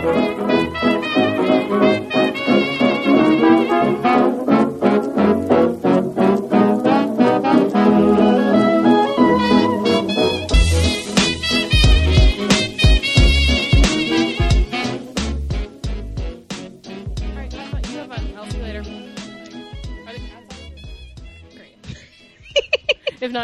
Thank 0.00 0.82
you. 0.82 0.87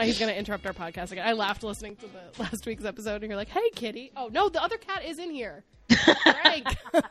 He's 0.05 0.19
going 0.19 0.33
to 0.33 0.39
interrupt 0.39 0.67
our 0.67 0.73
podcast 0.73 1.13
again. 1.13 1.27
I 1.27 1.33
laughed 1.33 1.63
listening 1.63 1.97
to 1.97 2.07
the 2.07 2.43
last 2.43 2.67
week's 2.67 2.85
episode, 2.85 3.23
and 3.23 3.25
you're 3.31 3.37
like, 3.37 3.49
"Hey, 3.49 3.71
kitty." 3.75 4.13
Oh 4.17 4.29
no, 4.33 4.49
the 4.49 4.63
other 4.63 4.77
cat 4.79 5.05
is 5.05 5.19
in 5.19 5.31
here. 5.31 5.65
Greg. 6.25 6.67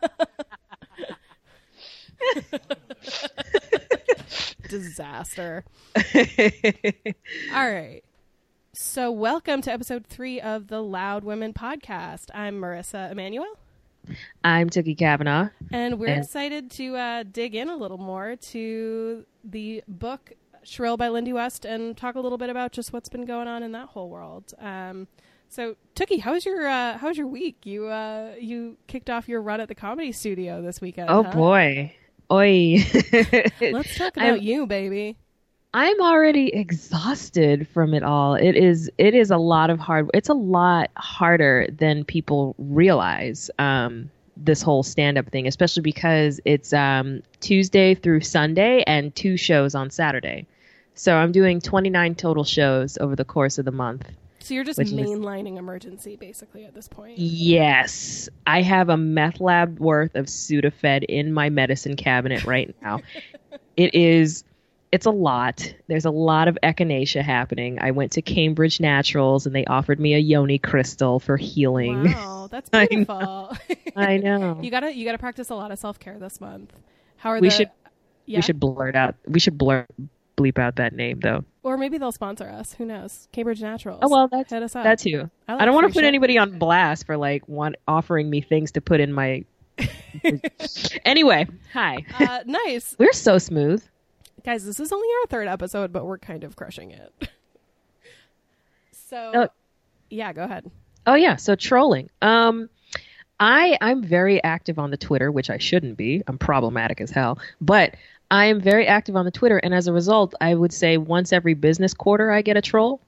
Disaster. 4.70 5.64
All 7.54 7.72
right. 7.72 8.02
So, 8.74 9.12
welcome 9.12 9.62
to 9.62 9.72
episode 9.72 10.06
three 10.08 10.42
of 10.42 10.68
the 10.68 10.82
Loud 10.82 11.24
Women 11.24 11.54
podcast. 11.54 12.30
I'm 12.34 12.60
Marissa 12.60 13.12
Emanuel. 13.12 13.46
I'm 14.44 14.70
Tookie 14.70 14.98
Kavanaugh. 14.98 15.50
And 15.72 16.00
we're 16.00 16.08
And- 16.08 16.24
excited 16.24 16.72
to 16.72 16.96
uh, 16.96 17.24
dig 17.24 17.54
in 17.56 17.70
a 17.70 17.76
little 17.78 18.00
more 18.00 18.36
to 18.36 19.26
the 19.44 19.84
book 19.88 20.32
Shrill 20.64 20.98
by 20.98 21.10
Lindy 21.10 21.34
West 21.34 21.66
and 21.66 21.96
talk 21.96 22.16
a 22.16 22.20
little 22.20 22.38
bit 22.38 22.50
about 22.50 22.72
just 22.72 22.94
what's 22.94 23.10
been 23.10 23.26
going 23.26 23.48
on 23.48 23.64
in 23.64 23.72
that 23.74 23.90
whole 23.90 24.10
world. 24.10 24.54
Um, 24.60 25.08
so, 25.50 25.76
Tookie, 25.96 26.20
how 26.20 26.34
was 26.34 26.46
your 26.46 26.68
uh, 26.68 26.98
how 26.98 27.10
was 27.10 27.18
your 27.18 27.28
week? 27.28 27.66
You 27.66 27.88
uh, 27.88 28.34
you 28.40 28.78
kicked 28.88 29.10
off 29.10 29.30
your 29.30 29.42
run 29.42 29.62
at 29.62 29.68
the 29.68 29.76
comedy 29.76 30.12
studio 30.12 30.62
this 30.62 30.82
weekend. 30.82 31.10
Oh 31.10 31.24
huh? 31.24 31.32
boy. 31.32 31.96
Oi. 32.32 32.78
Let's 33.62 33.96
talk 33.96 34.18
about 34.18 34.26
I'm- 34.26 34.42
you, 34.42 34.66
baby. 34.66 35.18
I'm 35.76 36.00
already 36.02 36.54
exhausted 36.54 37.68
from 37.68 37.96
it 37.96 38.04
all. 38.04 38.36
It 38.36 38.56
is 38.56 38.92
it 39.00 39.16
is 39.16 39.32
a 39.32 39.38
lot 39.38 39.72
of 39.72 39.80
hard 39.80 40.10
it's 40.14 40.30
a 40.30 40.36
lot 40.36 40.92
harder 40.98 41.68
than 41.72 42.04
people 42.06 42.54
realize. 42.60 43.50
Um 43.58 44.12
this 44.36 44.62
whole 44.62 44.84
stand 44.84 45.18
up 45.18 45.30
thing, 45.30 45.48
especially 45.48 45.82
because 45.84 46.40
it's 46.46 46.74
um 46.74 47.22
Tuesday 47.40 47.96
through 47.96 48.22
Sunday 48.22 48.84
and 48.88 49.16
two 49.16 49.38
shows 49.38 49.76
on 49.76 49.90
Saturday. 49.90 50.46
So 50.96 51.16
I'm 51.16 51.32
doing 51.32 51.60
29 51.60 52.16
total 52.16 52.44
shows 52.44 52.98
over 53.00 53.16
the 53.16 53.26
course 53.26 53.58
of 53.58 53.66
the 53.66 53.72
month. 53.72 54.08
So 54.40 54.54
you're 54.54 54.64
just 54.66 54.78
Which 54.78 54.90
is- 54.90 54.94
mainlining 54.94 55.58
Emergen-C 55.58 56.18
basically 56.18 56.66
at 56.66 56.74
this 56.76 56.88
point. 56.90 57.18
Yes, 57.18 58.28
I 58.46 58.62
have 58.62 58.90
a 58.90 58.98
meth 58.98 59.40
lab 59.40 59.80
worth 59.80 60.16
of 60.16 60.26
Sudafed 60.26 61.06
in 61.06 61.32
my 61.34 61.50
medicine 61.50 61.96
cabinet 61.96 62.44
right 62.44 62.76
now. 62.82 63.00
it 63.78 63.96
is 63.96 64.44
it's 64.94 65.08
a 65.08 65.12
lot. 65.12 65.74
There's 65.88 66.06
a 66.06 66.12
lot 66.12 66.48
of 66.48 66.56
echinacea 66.62 67.24
happening. 67.24 67.80
I 67.82 67.90
went 67.92 68.12
to 68.12 68.22
Cambridge 68.22 68.80
Naturals 68.80 69.48
and 69.48 69.56
they 69.56 69.66
offered 69.66 70.00
me 70.00 70.14
a 70.14 70.20
yoni 70.20 70.60
crystal 70.60 71.20
for 71.20 71.36
healing. 71.36 72.04
Wow, 72.14 72.48
that's 72.52 72.70
I 72.74 72.84
know. 72.84 72.88
beautiful. 72.90 73.58
I 73.96 74.18
know. 74.18 74.60
you 74.62 74.70
gotta 74.70 74.94
you 74.96 75.04
gotta 75.04 75.18
practice 75.18 75.50
a 75.50 75.56
lot 75.56 75.72
of 75.72 75.80
self 75.80 75.98
care 76.00 76.20
this 76.20 76.40
month. 76.40 76.72
How 77.18 77.32
are 77.32 77.40
We 77.40 77.48
the, 77.50 77.56
should- 77.56 77.72
yeah? 78.28 78.38
We 78.38 78.42
should 78.44 78.60
blurt 78.60 78.96
out. 78.96 79.16
We 79.28 79.40
should 79.40 79.58
blur 79.58 79.88
bleep 80.38 80.60
out 80.60 80.76
that 80.78 80.94
name 80.94 81.20
though. 81.22 81.44
or 81.64 81.76
maybe 81.78 81.98
they'll 81.98 82.12
sponsor 82.12 82.48
us. 82.48 82.74
Who 82.74 82.86
knows? 82.86 83.28
Cambridge 83.32 83.62
Naturals. 83.62 84.00
Oh 84.04 84.10
well, 84.10 84.28
that's 84.28 84.52
hit 84.54 84.62
us 84.62 84.76
up. 84.76 84.84
that 84.84 85.00
too. 85.00 85.30
I, 85.48 85.54
like 85.54 85.62
I 85.62 85.66
don't 85.66 85.74
want 85.74 85.88
to 85.88 85.94
put 85.94 86.04
anybody 86.06 86.38
on 86.38 86.60
blast 86.60 87.08
for 87.08 87.18
like 87.18 87.48
want 87.48 87.78
offering 87.88 88.30
me 88.30 88.42
things 88.42 88.74
to 88.74 88.82
put 88.82 89.00
in 89.00 89.12
my. 89.12 89.44
anyway, 91.06 91.48
hi. 91.74 92.06
Uh, 92.20 92.42
nice, 92.46 92.96
We're 93.00 93.12
so 93.14 93.38
smooth. 93.40 93.84
Guys. 94.44 94.66
This 94.66 94.80
is 94.80 94.92
only 94.92 95.08
our 95.22 95.28
third 95.28 95.48
episode, 95.48 95.92
but 95.92 96.06
we're 96.06 96.18
kind 96.18 96.44
of 96.44 96.56
crushing 96.56 96.92
it. 96.92 97.14
so, 98.92 99.32
Oh. 99.34 99.48
yeah, 100.10 100.34
go 100.34 100.44
ahead. 100.44 100.70
Oh 101.06 101.16
yeah, 101.16 101.36
so 101.36 101.56
trolling. 101.56 102.10
Um 102.22 102.70
I 103.40 103.78
I'm 103.82 104.04
very 104.04 104.42
active 104.44 104.80
on 104.80 104.92
the 104.92 104.98
Twitter, 104.98 105.32
which 105.32 105.50
I 105.50 105.58
shouldn't 105.58 105.98
be. 105.98 106.22
I'm 106.28 106.38
problematic 106.38 107.02
as 107.02 107.10
hell. 107.12 107.40
But 107.60 107.96
I 108.32 108.46
am 108.46 108.62
very 108.62 108.88
active 108.88 109.16
on 109.16 109.26
the 109.26 109.32
Twitter 109.32 109.58
and 109.58 109.74
as 109.74 109.88
a 109.88 109.94
result, 109.94 110.34
I 110.40 110.54
would 110.56 110.72
say 110.74 110.98
once 110.98 111.34
every 111.34 111.54
business 111.54 111.94
quarter 111.94 112.32
I 112.32 112.42
get 112.42 112.58
a 112.58 112.62
troll. 112.62 113.02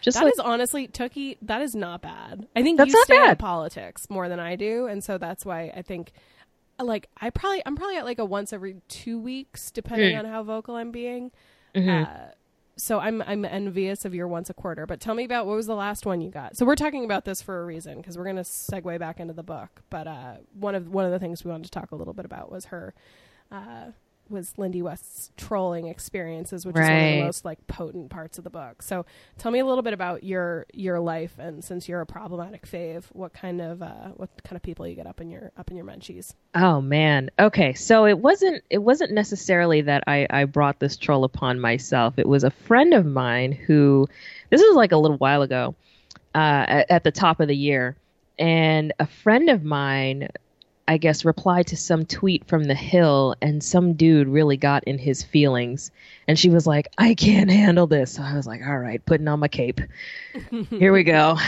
Just 0.00 0.18
That 0.18 0.24
like 0.24 0.34
is 0.34 0.38
honestly, 0.40 0.86
Tookie, 0.88 1.38
that 1.42 1.62
is 1.62 1.74
not 1.74 2.02
bad. 2.02 2.46
I 2.54 2.62
think 2.62 2.76
That's 2.76 2.88
you 2.88 2.92
not 2.98 3.04
stay 3.04 3.16
bad. 3.16 3.38
politics 3.38 4.08
more 4.10 4.28
than 4.28 4.38
I 4.38 4.54
do, 4.54 4.86
and 4.86 5.02
so 5.02 5.16
that's 5.16 5.46
why 5.46 5.72
I 5.74 5.80
think, 5.80 6.12
like, 6.82 7.08
I 7.20 7.30
probably 7.30 7.62
I'm 7.66 7.76
probably 7.76 7.96
at 7.96 8.04
like 8.04 8.18
a 8.18 8.24
once 8.24 8.52
every 8.52 8.76
two 8.88 9.18
weeks, 9.18 9.70
depending 9.70 10.14
Mm. 10.14 10.20
on 10.20 10.24
how 10.26 10.42
vocal 10.42 10.74
I'm 10.76 10.90
being. 10.90 11.30
Mhm. 11.74 12.06
Uh, 12.06 12.32
so 12.76 12.98
I'm 12.98 13.22
I'm 13.22 13.44
envious 13.44 14.04
of 14.04 14.14
your 14.14 14.26
once 14.26 14.50
a 14.50 14.54
quarter. 14.54 14.84
But 14.86 15.00
tell 15.00 15.14
me 15.14 15.24
about 15.24 15.46
what 15.46 15.54
was 15.54 15.66
the 15.66 15.76
last 15.76 16.04
one 16.06 16.20
you 16.20 16.30
got. 16.30 16.56
So 16.56 16.66
we're 16.66 16.74
talking 16.74 17.04
about 17.04 17.24
this 17.24 17.40
for 17.40 17.62
a 17.62 17.64
reason 17.64 17.98
because 17.98 18.18
we're 18.18 18.24
going 18.24 18.36
to 18.36 18.42
segue 18.42 18.98
back 18.98 19.20
into 19.20 19.32
the 19.34 19.44
book. 19.44 19.82
But 19.90 20.06
uh, 20.08 20.34
one 20.58 20.74
of 20.74 20.88
one 20.88 21.04
of 21.04 21.12
the 21.12 21.18
things 21.20 21.44
we 21.44 21.50
wanted 21.52 21.64
to 21.64 21.70
talk 21.70 21.92
a 21.92 21.96
little 21.96 22.14
bit 22.14 22.24
about 22.24 22.50
was 22.50 22.66
her. 22.66 22.92
Uh, 23.52 23.92
was 24.34 24.52
Lindy 24.58 24.82
West's 24.82 25.32
trolling 25.36 25.86
experiences, 25.86 26.66
which 26.66 26.76
is 26.76 26.80
one 26.80 26.92
of 26.92 27.12
the 27.14 27.22
most 27.22 27.44
like 27.44 27.66
potent 27.66 28.10
parts 28.10 28.36
of 28.36 28.44
the 28.44 28.50
book. 28.50 28.82
So 28.82 29.06
tell 29.38 29.50
me 29.50 29.60
a 29.60 29.64
little 29.64 29.82
bit 29.82 29.94
about 29.94 30.24
your 30.24 30.66
your 30.74 31.00
life 31.00 31.38
and 31.38 31.64
since 31.64 31.88
you're 31.88 32.02
a 32.02 32.06
problematic 32.06 32.66
fave, 32.66 33.04
what 33.12 33.32
kind 33.32 33.62
of 33.62 33.82
uh, 33.82 34.08
what 34.16 34.30
kind 34.44 34.56
of 34.56 34.62
people 34.62 34.86
you 34.86 34.94
get 34.94 35.06
up 35.06 35.20
in 35.20 35.30
your 35.30 35.52
up 35.56 35.70
in 35.70 35.76
your 35.76 35.86
munchies. 35.86 36.34
Oh 36.54 36.80
man. 36.80 37.30
Okay. 37.38 37.72
So 37.74 38.04
it 38.06 38.18
wasn't 38.18 38.62
it 38.68 38.78
wasn't 38.78 39.12
necessarily 39.12 39.82
that 39.82 40.04
I 40.06 40.26
I 40.28 40.44
brought 40.44 40.78
this 40.80 40.96
troll 40.96 41.24
upon 41.24 41.60
myself. 41.60 42.14
It 42.18 42.28
was 42.28 42.44
a 42.44 42.50
friend 42.50 42.92
of 42.92 43.06
mine 43.06 43.52
who 43.52 44.08
this 44.50 44.60
was 44.60 44.76
like 44.76 44.92
a 44.92 44.96
little 44.96 45.16
while 45.16 45.42
ago, 45.42 45.74
uh, 46.34 46.64
at, 46.68 46.90
at 46.90 47.04
the 47.04 47.12
top 47.12 47.40
of 47.40 47.48
the 47.48 47.56
year, 47.56 47.96
and 48.38 48.92
a 48.98 49.06
friend 49.06 49.48
of 49.48 49.62
mine, 49.62 50.28
I 50.86 50.98
guess, 50.98 51.24
replied 51.24 51.68
to 51.68 51.76
some 51.76 52.04
tweet 52.04 52.46
from 52.46 52.64
the 52.64 52.74
Hill, 52.74 53.34
and 53.40 53.62
some 53.62 53.94
dude 53.94 54.28
really 54.28 54.56
got 54.56 54.84
in 54.84 54.98
his 54.98 55.22
feelings, 55.22 55.90
and 56.28 56.38
she 56.38 56.50
was 56.50 56.66
like, 56.66 56.88
"I 56.98 57.14
can't 57.14 57.50
handle 57.50 57.86
this." 57.86 58.12
So 58.12 58.22
I 58.22 58.36
was 58.36 58.46
like, 58.46 58.60
"All 58.66 58.78
right, 58.78 59.04
putting 59.04 59.28
on 59.28 59.40
my 59.40 59.48
cape. 59.48 59.80
Here 60.70 60.92
we 60.92 61.04
go." 61.04 61.38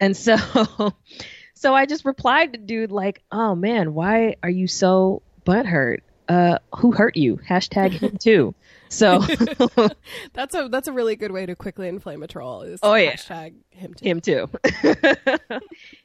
And 0.00 0.16
so 0.16 0.36
so 1.54 1.74
I 1.74 1.86
just 1.86 2.04
replied 2.04 2.52
to 2.52 2.58
dude 2.58 2.92
like, 2.92 3.22
"Oh 3.30 3.54
man, 3.54 3.94
why 3.94 4.36
are 4.42 4.50
you 4.50 4.66
so 4.66 5.22
butthurt? 5.46 6.00
Uh, 6.28 6.58
who 6.76 6.92
hurt 6.92 7.16
you? 7.16 7.36
Hashtag 7.48 7.92
him 7.92 8.16
too." 8.20 8.54
So 8.88 9.20
That's 10.32 10.54
a 10.54 10.68
that's 10.68 10.86
a 10.86 10.92
really 10.92 11.16
good 11.16 11.32
way 11.32 11.44
to 11.46 11.56
quickly 11.56 11.88
inflame 11.88 12.22
a 12.22 12.28
troll. 12.28 12.62
Is 12.62 12.78
Oh, 12.82 12.94
yeah. 12.94 13.14
hashtag 13.14 13.54
him 13.70 13.94
too. 13.94 14.04
him 14.04 14.20
too. 14.20 14.48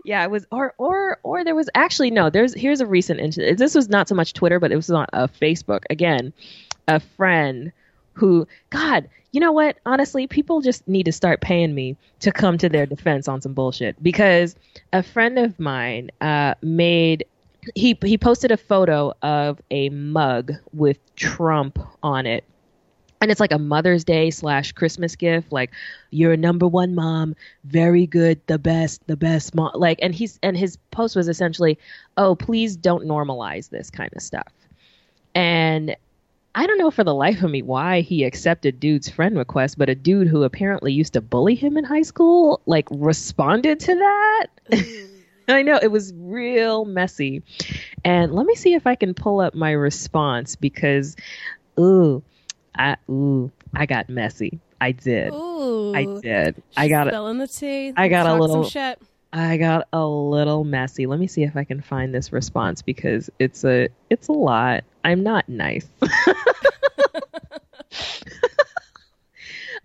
yeah, 0.05 0.23
it 0.23 0.31
was 0.31 0.45
or 0.51 0.73
or 0.77 1.19
or 1.23 1.43
there 1.43 1.55
was 1.55 1.69
actually 1.75 2.11
no. 2.11 2.29
There's 2.29 2.53
here's 2.53 2.81
a 2.81 2.85
recent 2.85 3.19
incident. 3.19 3.57
This 3.57 3.75
was 3.75 3.89
not 3.89 4.07
so 4.07 4.15
much 4.15 4.33
Twitter, 4.33 4.59
but 4.59 4.71
it 4.71 4.75
was 4.75 4.89
on 4.89 5.05
uh, 5.13 5.27
Facebook. 5.27 5.83
Again, 5.89 6.33
a 6.88 6.99
friend 6.99 7.71
who 8.13 8.47
God, 8.71 9.07
you 9.31 9.39
know 9.39 9.51
what? 9.51 9.77
Honestly, 9.85 10.27
people 10.27 10.61
just 10.61 10.88
need 10.88 11.03
to 11.03 11.11
start 11.11 11.41
paying 11.41 11.73
me 11.75 11.95
to 12.19 12.31
come 12.31 12.57
to 12.57 12.67
their 12.69 12.85
defense 12.85 13.27
on 13.27 13.41
some 13.41 13.53
bullshit 13.53 14.01
because 14.03 14.55
a 14.91 15.03
friend 15.03 15.38
of 15.38 15.59
mine 15.59 16.09
uh, 16.19 16.55
made 16.61 17.25
he 17.75 17.97
he 18.03 18.17
posted 18.17 18.51
a 18.51 18.57
photo 18.57 19.13
of 19.22 19.61
a 19.72 19.89
mug 19.89 20.53
with 20.73 20.97
Trump 21.16 21.79
on 22.03 22.25
it. 22.25 22.44
And 23.22 23.29
it's 23.29 23.39
like 23.39 23.51
a 23.51 23.59
Mother's 23.59 24.03
Day 24.03 24.31
slash 24.31 24.72
Christmas 24.72 25.16
gift, 25.16 25.51
like 25.51 25.69
you're 26.09 26.33
a 26.33 26.38
number 26.38 26.67
one 26.67 26.95
mom, 26.95 27.35
very 27.66 28.07
good, 28.07 28.41
the 28.47 28.57
best, 28.57 29.05
the 29.05 29.16
best 29.16 29.53
mom. 29.53 29.71
Like, 29.75 30.00
and 30.01 30.16
he's 30.16 30.39
and 30.41 30.57
his 30.57 30.77
post 30.89 31.16
was 31.16 31.27
essentially, 31.27 31.77
oh, 32.18 32.33
please 32.36 32.75
don't 32.75 33.06
normalize 33.06 33.69
this 33.69 33.91
kind 33.91 34.09
of 34.15 34.24
stuff. 34.24 34.51
And 35.36 35.95
I 36.56 36.65
don't 36.65 36.80
know 36.80 36.89
for 36.89 37.03
the 37.03 37.13
life 37.13 37.44
of 37.44 37.51
me 37.51 37.62
why 37.62 38.01
he 38.01 38.24
accepted 38.24 38.80
dude's 38.80 39.07
friend 39.07 39.38
request, 39.38 39.77
but 39.77 39.88
a 39.88 39.95
dude 39.95 40.27
who 40.27 40.44
apparently 40.44 40.91
used 40.91 41.13
to 41.13 41.21
bully 41.21 41.53
him 41.53 41.77
in 41.77 41.83
high 41.83 42.01
school 42.01 42.59
like 42.65 42.88
responded 42.89 43.80
to 43.81 43.95
that. 43.95 44.47
Mm. 44.71 45.11
I 45.47 45.61
know 45.63 45.79
it 45.81 45.91
was 45.91 46.13
real 46.15 46.85
messy. 46.85 47.43
And 48.03 48.33
let 48.33 48.45
me 48.45 48.55
see 48.55 48.73
if 48.73 48.88
I 48.88 48.95
can 48.95 49.13
pull 49.13 49.39
up 49.39 49.53
my 49.53 49.71
response 49.71 50.55
because 50.55 51.15
ooh, 51.79 52.23
I 52.77 52.97
ooh, 53.09 53.51
I 53.75 53.85
got 53.85 54.09
messy. 54.09 54.59
I 54.79 54.91
did. 54.93 55.33
Ooh, 55.33 55.93
I 55.95 56.05
did. 56.21 56.61
I 56.75 56.88
got 56.88 57.07
it. 57.07 57.11
spilling 57.11 57.38
the 57.38 57.47
tea. 57.47 57.93
I 57.95 58.07
got 58.07 58.25
a 58.25 58.33
little- 58.35 58.63
some 58.63 58.71
shit. 58.71 58.99
I 59.33 59.55
got 59.55 59.88
a 59.93 60.05
little 60.05 60.65
messy. 60.65 61.05
Let 61.05 61.17
me 61.17 61.27
see 61.27 61.43
if 61.43 61.55
I 61.55 61.63
can 61.63 61.79
find 61.81 62.13
this 62.13 62.33
response 62.33 62.81
because 62.81 63.29
it's 63.39 63.63
a 63.63 63.88
it's 64.09 64.27
a 64.27 64.33
lot. 64.33 64.83
I'm 65.05 65.23
not 65.23 65.47
nice. 65.47 65.88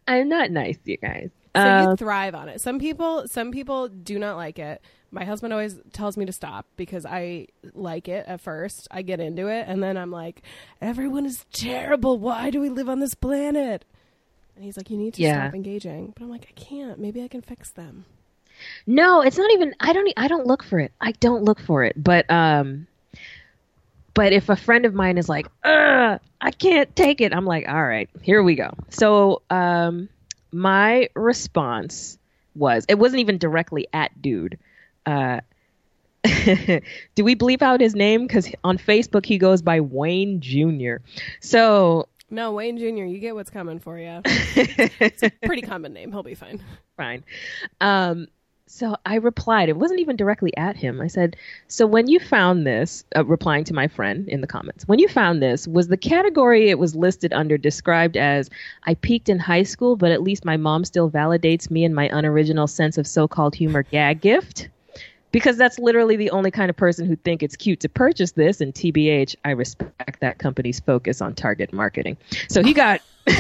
I'm 0.09 0.29
not 0.29 0.51
nice, 0.51 0.79
you 0.85 0.97
guys. 0.97 1.31
So 1.57 1.63
Um, 1.63 1.91
you 1.91 1.97
thrive 1.97 2.35
on 2.35 2.49
it. 2.49 2.61
Some 2.61 2.79
people, 2.79 3.27
some 3.29 3.51
people 3.51 3.89
do 3.89 4.19
not 4.19 4.37
like 4.37 4.59
it, 4.59 4.81
my 5.11 5.25
husband 5.25 5.53
always 5.53 5.77
tells 5.93 6.17
me 6.17 6.25
to 6.27 6.33
stop 6.33 6.67
because 6.77 7.07
I 7.07 7.49
like 7.75 8.09
it 8.09 8.27
at 8.27 8.41
first. 8.41 8.89
I 8.91 9.03
get 9.03 9.21
into 9.21 9.47
it 9.49 9.67
and 9.69 9.83
then 9.83 9.97
I'm 9.97 10.11
like, 10.11 10.43
everyone 10.81 11.25
is 11.27 11.45
terrible. 11.53 12.19
Why 12.19 12.51
do 12.51 12.61
we 12.61 12.69
live 12.69 12.89
on 12.89 13.01
this 13.01 13.15
planet? 13.15 13.85
And 14.57 14.65
he's 14.65 14.77
like, 14.77 14.91
you 14.91 14.97
need 14.97 15.15
to 15.15 15.23
Yeah. 15.23 15.45
stop 15.45 15.55
engaging. 15.55 16.13
But 16.15 16.25
I'm 16.25 16.31
like, 16.31 16.47
I 16.49 16.61
can't. 16.61 16.99
Maybe 16.99 17.23
I 17.23 17.29
can 17.29 17.43
fix 17.43 17.71
them. 17.71 18.05
No, 18.87 19.21
it's 19.21 19.37
not 19.37 19.51
even. 19.53 19.75
I 19.81 19.93
don't. 19.93 20.11
I 20.17 20.29
don't 20.29 20.47
look 20.47 20.63
for 20.65 20.79
it. 20.79 20.91
I 20.99 21.13
don't 21.13 21.45
look 21.45 21.61
for 21.61 21.85
it. 21.85 21.93
But 22.03 22.31
um, 22.31 22.87
but 24.15 24.33
if 24.33 24.49
a 24.49 24.57
friend 24.57 24.87
of 24.87 24.95
mine 24.95 25.19
is 25.19 25.29
like, 25.29 25.47
"Ugh, 25.63 26.19
I 26.41 26.51
can't 26.53 26.97
take 26.97 27.21
it," 27.21 27.35
I'm 27.35 27.45
like, 27.45 27.69
"All 27.69 27.85
right, 27.85 28.09
here 28.23 28.43
we 28.43 28.55
go." 28.55 28.71
So 28.89 29.43
um, 29.51 30.09
my 30.53 31.11
response 31.15 32.17
was, 32.55 32.87
it 32.89 32.99
wasn't 32.99 33.21
even 33.21 33.37
directly 33.37 33.89
at 33.93 34.23
dude. 34.23 34.59
Uh, 35.07 35.41
do 37.15 37.25
we 37.25 37.37
bleep 37.37 37.63
out 37.63 37.81
his 37.81 37.95
name? 37.95 38.27
Because 38.27 38.51
on 38.65 38.79
Facebook 38.79 39.25
he 39.25 39.39
goes 39.39 39.63
by 39.63 39.81
Wayne 39.81 40.41
Jr. 40.41 40.97
So 41.41 42.09
No, 42.31 42.53
Wayne 42.53 42.79
Jr., 42.79 43.05
you 43.05 43.19
get 43.19 43.35
what's 43.35 43.51
coming 43.51 43.79
for 43.79 43.99
you. 43.99 44.21
it's 44.25 45.23
a 45.23 45.31
pretty 45.45 45.63
common 45.63 45.93
name. 45.93 46.11
He'll 46.13 46.23
be 46.23 46.35
fine. 46.35 46.61
fine. 46.97 47.23
Um, 47.81 48.27
so 48.69 48.97
I 49.07 49.17
replied. 49.17 49.69
It 49.69 49.77
wasn't 49.77 50.01
even 50.01 50.17
directly 50.17 50.55
at 50.57 50.77
him. 50.77 51.01
I 51.01 51.07
said, 51.07 51.37
"So 51.69 51.87
when 51.87 52.09
you 52.09 52.19
found 52.19 52.67
this, 52.67 53.05
uh, 53.15 53.25
replying 53.25 53.63
to 53.65 53.75
my 53.75 53.87
friend 53.87 54.29
in 54.29 54.41
the 54.41 54.49
comments, 54.49 54.89
when 54.89 54.99
you 54.99 55.07
found 55.07 55.41
this, 55.41 55.69
was 55.69 55.87
the 55.87 55.97
category 55.97 56.69
it 56.69 56.79
was 56.79 56.97
listed 56.97 57.33
under 57.33 57.57
described 57.57 58.17
as 58.17 58.51
I 58.83 58.95
peaked 58.95 59.29
in 59.29 59.39
high 59.39 59.63
school, 59.63 59.95
but 59.95 60.11
at 60.11 60.23
least 60.23 60.45
my 60.45 60.57
mom 60.57 60.85
still 60.85 61.09
validates 61.09 61.71
me 61.71 61.85
and 61.85 61.95
my 61.95 62.09
unoriginal 62.13 62.67
sense 62.67 62.99
of 62.99 63.07
so-called 63.07 63.55
humor 63.55 63.85
gag 63.85 64.21
gift?" 64.21 64.69
Because 65.37 65.59
that's 65.59 65.79
literally 65.79 66.17
the 66.17 66.31
only 66.31 66.51
kind 66.51 66.71
of 66.71 66.77
person 66.77 67.05
who 67.05 67.15
think 67.15 67.43
it's 67.43 67.57
cute 67.57 67.79
to 67.81 67.91
purchase 67.91 68.33
this. 68.33 68.63
And 68.63 68.73
TBH, 68.73 69.37
I 69.45 69.51
respect 69.51 70.21
that 70.21 70.39
company's 70.39 70.81
focus 70.81 71.21
on 71.21 71.35
target 71.35 71.75
marketing. 71.75 72.17
So 72.49 72.63
he 72.63 72.73
got, 72.73 73.03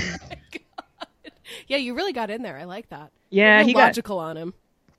Yeah, 1.68 1.78
you 1.78 1.94
really 1.94 2.12
got 2.12 2.28
in 2.28 2.42
there. 2.42 2.58
I 2.58 2.64
like 2.64 2.88
that. 2.90 3.10
yeah, 3.30 3.62
he 3.62 3.72
got 3.72 3.84
logical 3.86 4.18
on 4.18 4.36
him. 4.36 4.52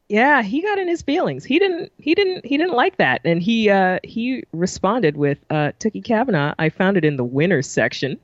yeah 0.09 0.41
he 0.41 0.61
got 0.61 0.79
in 0.79 0.87
his 0.87 1.01
feelings 1.01 1.43
he 1.43 1.59
didn't 1.59 1.91
he 1.99 2.15
didn't 2.15 2.45
he 2.45 2.57
didn't 2.57 2.73
like 2.73 2.95
that 2.97 3.19
and 3.25 3.43
he 3.43 3.69
uh 3.69 3.99
he 4.03 4.41
responded 4.53 5.17
with 5.17 5.37
uh 5.49 5.71
tookie 5.81 6.01
kavanaugh 6.03 6.53
i 6.57 6.69
found 6.69 6.95
it 6.95 7.03
in 7.03 7.17
the 7.17 7.23
winners 7.25 7.67
section 7.67 8.17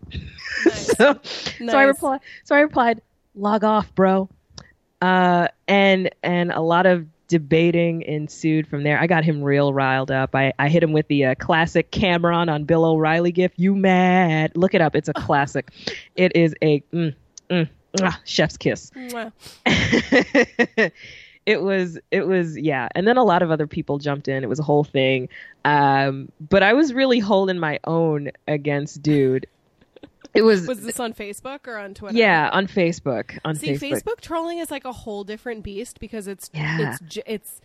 Nice. 0.65 0.87
so, 0.97 1.19
so 1.67 1.77
i 1.77 1.83
replied 1.83 2.21
so 2.45 2.55
i 2.55 2.61
replied 2.61 3.01
log 3.35 3.65
off 3.65 3.93
bro 3.95 4.29
uh 5.01 5.47
and 5.67 6.09
and 6.23 6.51
a 6.53 6.61
lot 6.61 6.85
of 6.85 7.05
debating 7.27 8.01
ensued 8.03 8.67
from 8.67 8.83
there. 8.83 8.99
I 8.99 9.07
got 9.07 9.23
him 9.23 9.41
real 9.43 9.73
riled 9.73 10.11
up. 10.11 10.35
I 10.35 10.53
i 10.59 10.69
hit 10.69 10.83
him 10.83 10.93
with 10.93 11.07
the 11.07 11.25
uh, 11.25 11.35
classic 11.35 11.91
Cam'ron 11.91 12.51
on 12.51 12.63
bill 12.65 12.85
o'reilly 12.85 13.31
gif. 13.31 13.51
You 13.55 13.75
mad? 13.75 14.51
Look 14.55 14.73
it 14.73 14.81
up. 14.81 14.95
It's 14.95 15.09
a 15.09 15.13
classic. 15.13 15.71
It 16.15 16.35
is 16.35 16.53
a 16.61 16.81
mm, 16.93 17.15
mm, 17.49 17.69
ah, 18.01 18.19
chef's 18.23 18.57
kiss. 18.57 18.91
It 21.45 21.61
was 21.61 21.99
it 22.09 22.25
was 22.25 22.57
yeah. 22.57 22.87
And 22.95 23.05
then 23.07 23.17
a 23.17 23.23
lot 23.23 23.41
of 23.41 23.51
other 23.51 23.67
people 23.67 23.97
jumped 23.97 24.27
in. 24.27 24.43
It 24.43 24.47
was 24.47 24.59
a 24.59 24.63
whole 24.63 24.83
thing. 24.83 25.27
Um 25.65 26.31
but 26.39 26.63
i 26.63 26.73
was 26.73 26.93
really 26.93 27.19
holding 27.19 27.59
my 27.59 27.79
own 27.85 28.31
against 28.47 29.01
dude 29.01 29.47
it 30.33 30.41
was, 30.41 30.67
Was 30.67 30.81
this 30.83 30.99
on 30.99 31.13
Facebook 31.13 31.67
or 31.67 31.77
on 31.77 31.93
Twitter? 31.93 32.17
yeah 32.17 32.49
on 32.51 32.67
facebook 32.67 33.37
on 33.45 33.55
See, 33.55 33.73
facebook. 33.73 34.01
Facebook. 34.03 34.21
trolling 34.21 34.59
is 34.59 34.71
like 34.71 34.85
a 34.85 34.91
whole 34.91 35.23
different 35.23 35.63
beast 35.63 35.99
because 35.99 36.27
it's 36.27 36.49
Yeah. 36.53 36.97
it's 37.01 37.19
it's 37.25 37.61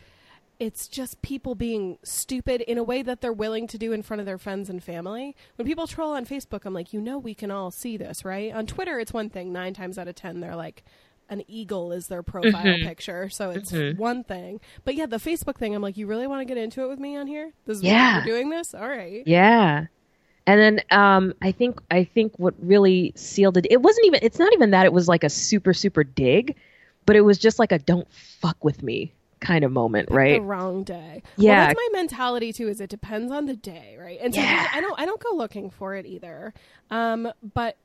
it's 0.58 0.88
just 0.88 1.22
people 1.22 1.54
being 1.54 1.98
stupid 2.02 2.60
in 2.62 2.78
a 2.78 2.82
way 2.82 3.00
that 3.02 3.20
they're 3.20 3.32
willing 3.32 3.68
to 3.68 3.78
do 3.78 3.92
in 3.92 4.02
front 4.02 4.18
of 4.20 4.26
their 4.26 4.38
friends 4.38 4.68
and 4.68 4.82
family. 4.82 5.36
When 5.54 5.66
people 5.68 5.86
troll 5.86 6.12
on 6.14 6.26
Facebook, 6.26 6.64
I'm 6.64 6.74
like, 6.74 6.92
you 6.92 7.00
know, 7.00 7.16
we 7.16 7.32
can 7.32 7.52
all 7.52 7.70
see 7.70 7.96
this, 7.96 8.24
right? 8.24 8.52
On 8.52 8.66
Twitter, 8.66 8.98
it's 8.98 9.12
one 9.12 9.30
thing. 9.30 9.52
Nine 9.52 9.72
times 9.72 9.98
out 9.98 10.08
of 10.08 10.16
ten, 10.16 10.40
they're 10.40 10.56
like, 10.56 10.82
an 11.28 11.44
eagle 11.46 11.92
is 11.92 12.08
their 12.08 12.24
profile 12.24 12.52
Mm-hmm. 12.64 12.88
picture, 12.88 13.28
so 13.28 13.50
it's 13.50 13.72
one 13.96 14.24
thing. 14.24 14.60
But 14.84 14.96
yeah, 14.96 15.06
the 15.06 15.18
Facebook 15.18 15.58
thing, 15.58 15.76
I'm 15.76 15.82
like, 15.82 15.96
you 15.96 16.08
really 16.08 16.26
want 16.26 16.40
to 16.40 16.44
get 16.44 16.56
into 16.56 16.82
it 16.82 16.88
with 16.88 16.98
me 16.98 17.16
on 17.16 17.28
here? 17.28 17.52
This 17.66 17.76
is 17.78 17.84
Yeah. 17.84 18.18
why 18.18 18.24
you're 18.26 18.36
doing 18.36 18.50
this, 18.50 18.74
all 18.74 18.88
right? 18.88 19.22
yeah 19.26 19.86
and 20.48 20.60
then 20.60 20.80
um 20.90 21.32
i 21.42 21.52
think 21.52 21.78
i 21.90 22.02
think 22.02 22.32
what 22.38 22.54
really 22.58 23.12
sealed 23.14 23.56
it 23.56 23.66
it 23.70 23.82
wasn't 23.82 24.04
even 24.06 24.18
it's 24.22 24.38
not 24.38 24.52
even 24.52 24.70
that 24.70 24.86
it 24.86 24.92
was 24.92 25.06
like 25.06 25.22
a 25.22 25.30
super 25.30 25.74
super 25.74 26.02
dig 26.02 26.56
but 27.06 27.16
it 27.16 27.20
was 27.20 27.38
just 27.38 27.58
like 27.58 27.70
a 27.70 27.78
don't 27.78 28.10
fuck 28.12 28.64
with 28.64 28.82
me 28.82 29.12
kind 29.40 29.64
of 29.64 29.70
moment 29.70 30.10
right 30.10 30.40
the 30.40 30.46
wrong 30.46 30.82
day. 30.82 31.22
Yeah. 31.36 31.50
well, 31.58 31.66
that's 31.68 31.76
my 31.76 31.88
mentality 31.92 32.52
too. 32.52 32.68
Is 32.68 32.80
it 32.80 32.90
depends 32.90 33.30
on 33.30 33.46
the 33.46 33.54
day, 33.54 33.96
right? 33.98 34.18
And 34.20 34.34
so 34.34 34.40
Yeah. 34.40 34.68
I 34.72 34.80
don't 34.80 34.98
I 34.98 35.06
don't 35.06 35.20
go 35.22 35.36
looking 35.36 35.70
for 35.70 35.94
it 35.94 36.06
either. 36.06 36.52
Um, 36.90 37.30
but 37.54 37.76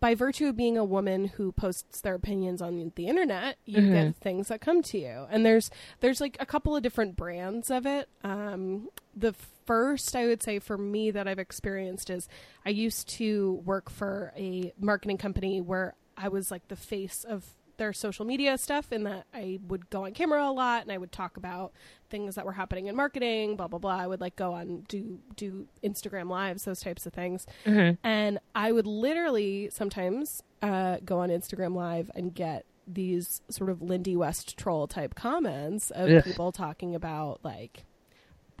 by 0.00 0.14
virtue 0.14 0.46
of 0.48 0.56
being 0.56 0.76
a 0.78 0.84
woman 0.84 1.26
who 1.26 1.52
posts 1.52 2.00
their 2.00 2.14
opinions 2.14 2.60
on 2.62 2.92
the 2.96 3.06
internet, 3.06 3.56
you 3.64 3.78
Mm-hmm. 3.82 3.92
get 3.92 4.16
things 4.16 4.48
that 4.48 4.60
come 4.60 4.82
to 4.82 4.98
you. 4.98 5.26
And 5.30 5.44
there's 5.44 5.70
there's 6.00 6.20
like 6.20 6.36
a 6.40 6.46
couple 6.46 6.74
of 6.74 6.82
different 6.82 7.16
brands 7.16 7.70
of 7.70 7.86
it. 7.86 8.08
Um, 8.22 8.88
the 9.16 9.32
first 9.66 10.14
I 10.16 10.26
would 10.26 10.42
say 10.42 10.58
for 10.58 10.76
me 10.76 11.10
that 11.10 11.28
I've 11.28 11.38
experienced 11.38 12.10
is 12.10 12.28
I 12.66 12.70
used 12.70 13.08
to 13.10 13.62
work 13.64 13.90
for 13.90 14.32
a 14.36 14.72
marketing 14.78 15.18
company 15.18 15.60
where 15.60 15.94
I 16.16 16.28
was 16.28 16.50
like 16.50 16.68
the 16.68 16.76
face 16.76 17.24
of 17.24 17.44
their 17.76 17.92
social 17.92 18.24
media 18.24 18.56
stuff 18.56 18.92
in 18.92 19.02
that 19.02 19.26
I 19.34 19.58
would 19.66 19.90
go 19.90 20.04
on 20.04 20.12
camera 20.12 20.48
a 20.48 20.52
lot 20.52 20.82
and 20.82 20.92
I 20.92 20.98
would 20.98 21.10
talk 21.10 21.36
about 21.36 21.72
things 22.14 22.36
that 22.36 22.44
were 22.46 22.52
happening 22.52 22.86
in 22.86 22.94
marketing, 22.94 23.56
blah 23.56 23.66
blah 23.66 23.80
blah. 23.80 23.96
I 23.96 24.06
would 24.06 24.20
like 24.20 24.36
go 24.36 24.52
on 24.54 24.84
do 24.88 25.18
do 25.34 25.66
Instagram 25.82 26.28
lives, 26.30 26.62
those 26.64 26.80
types 26.80 27.06
of 27.06 27.12
things. 27.12 27.44
And 27.66 28.38
I 28.54 28.70
would 28.70 28.86
literally 28.86 29.68
sometimes 29.72 30.42
uh, 30.62 30.98
go 31.04 31.18
on 31.18 31.28
Instagram 31.30 31.74
live 31.74 32.10
and 32.14 32.32
get 32.32 32.64
these 32.86 33.42
sort 33.50 33.70
of 33.70 33.82
Lindy 33.82 34.14
West 34.16 34.56
troll 34.56 34.86
type 34.86 35.14
comments 35.14 35.90
of 35.90 36.08
Ugh. 36.10 36.22
people 36.24 36.52
talking 36.52 36.94
about 36.94 37.40
like 37.42 37.84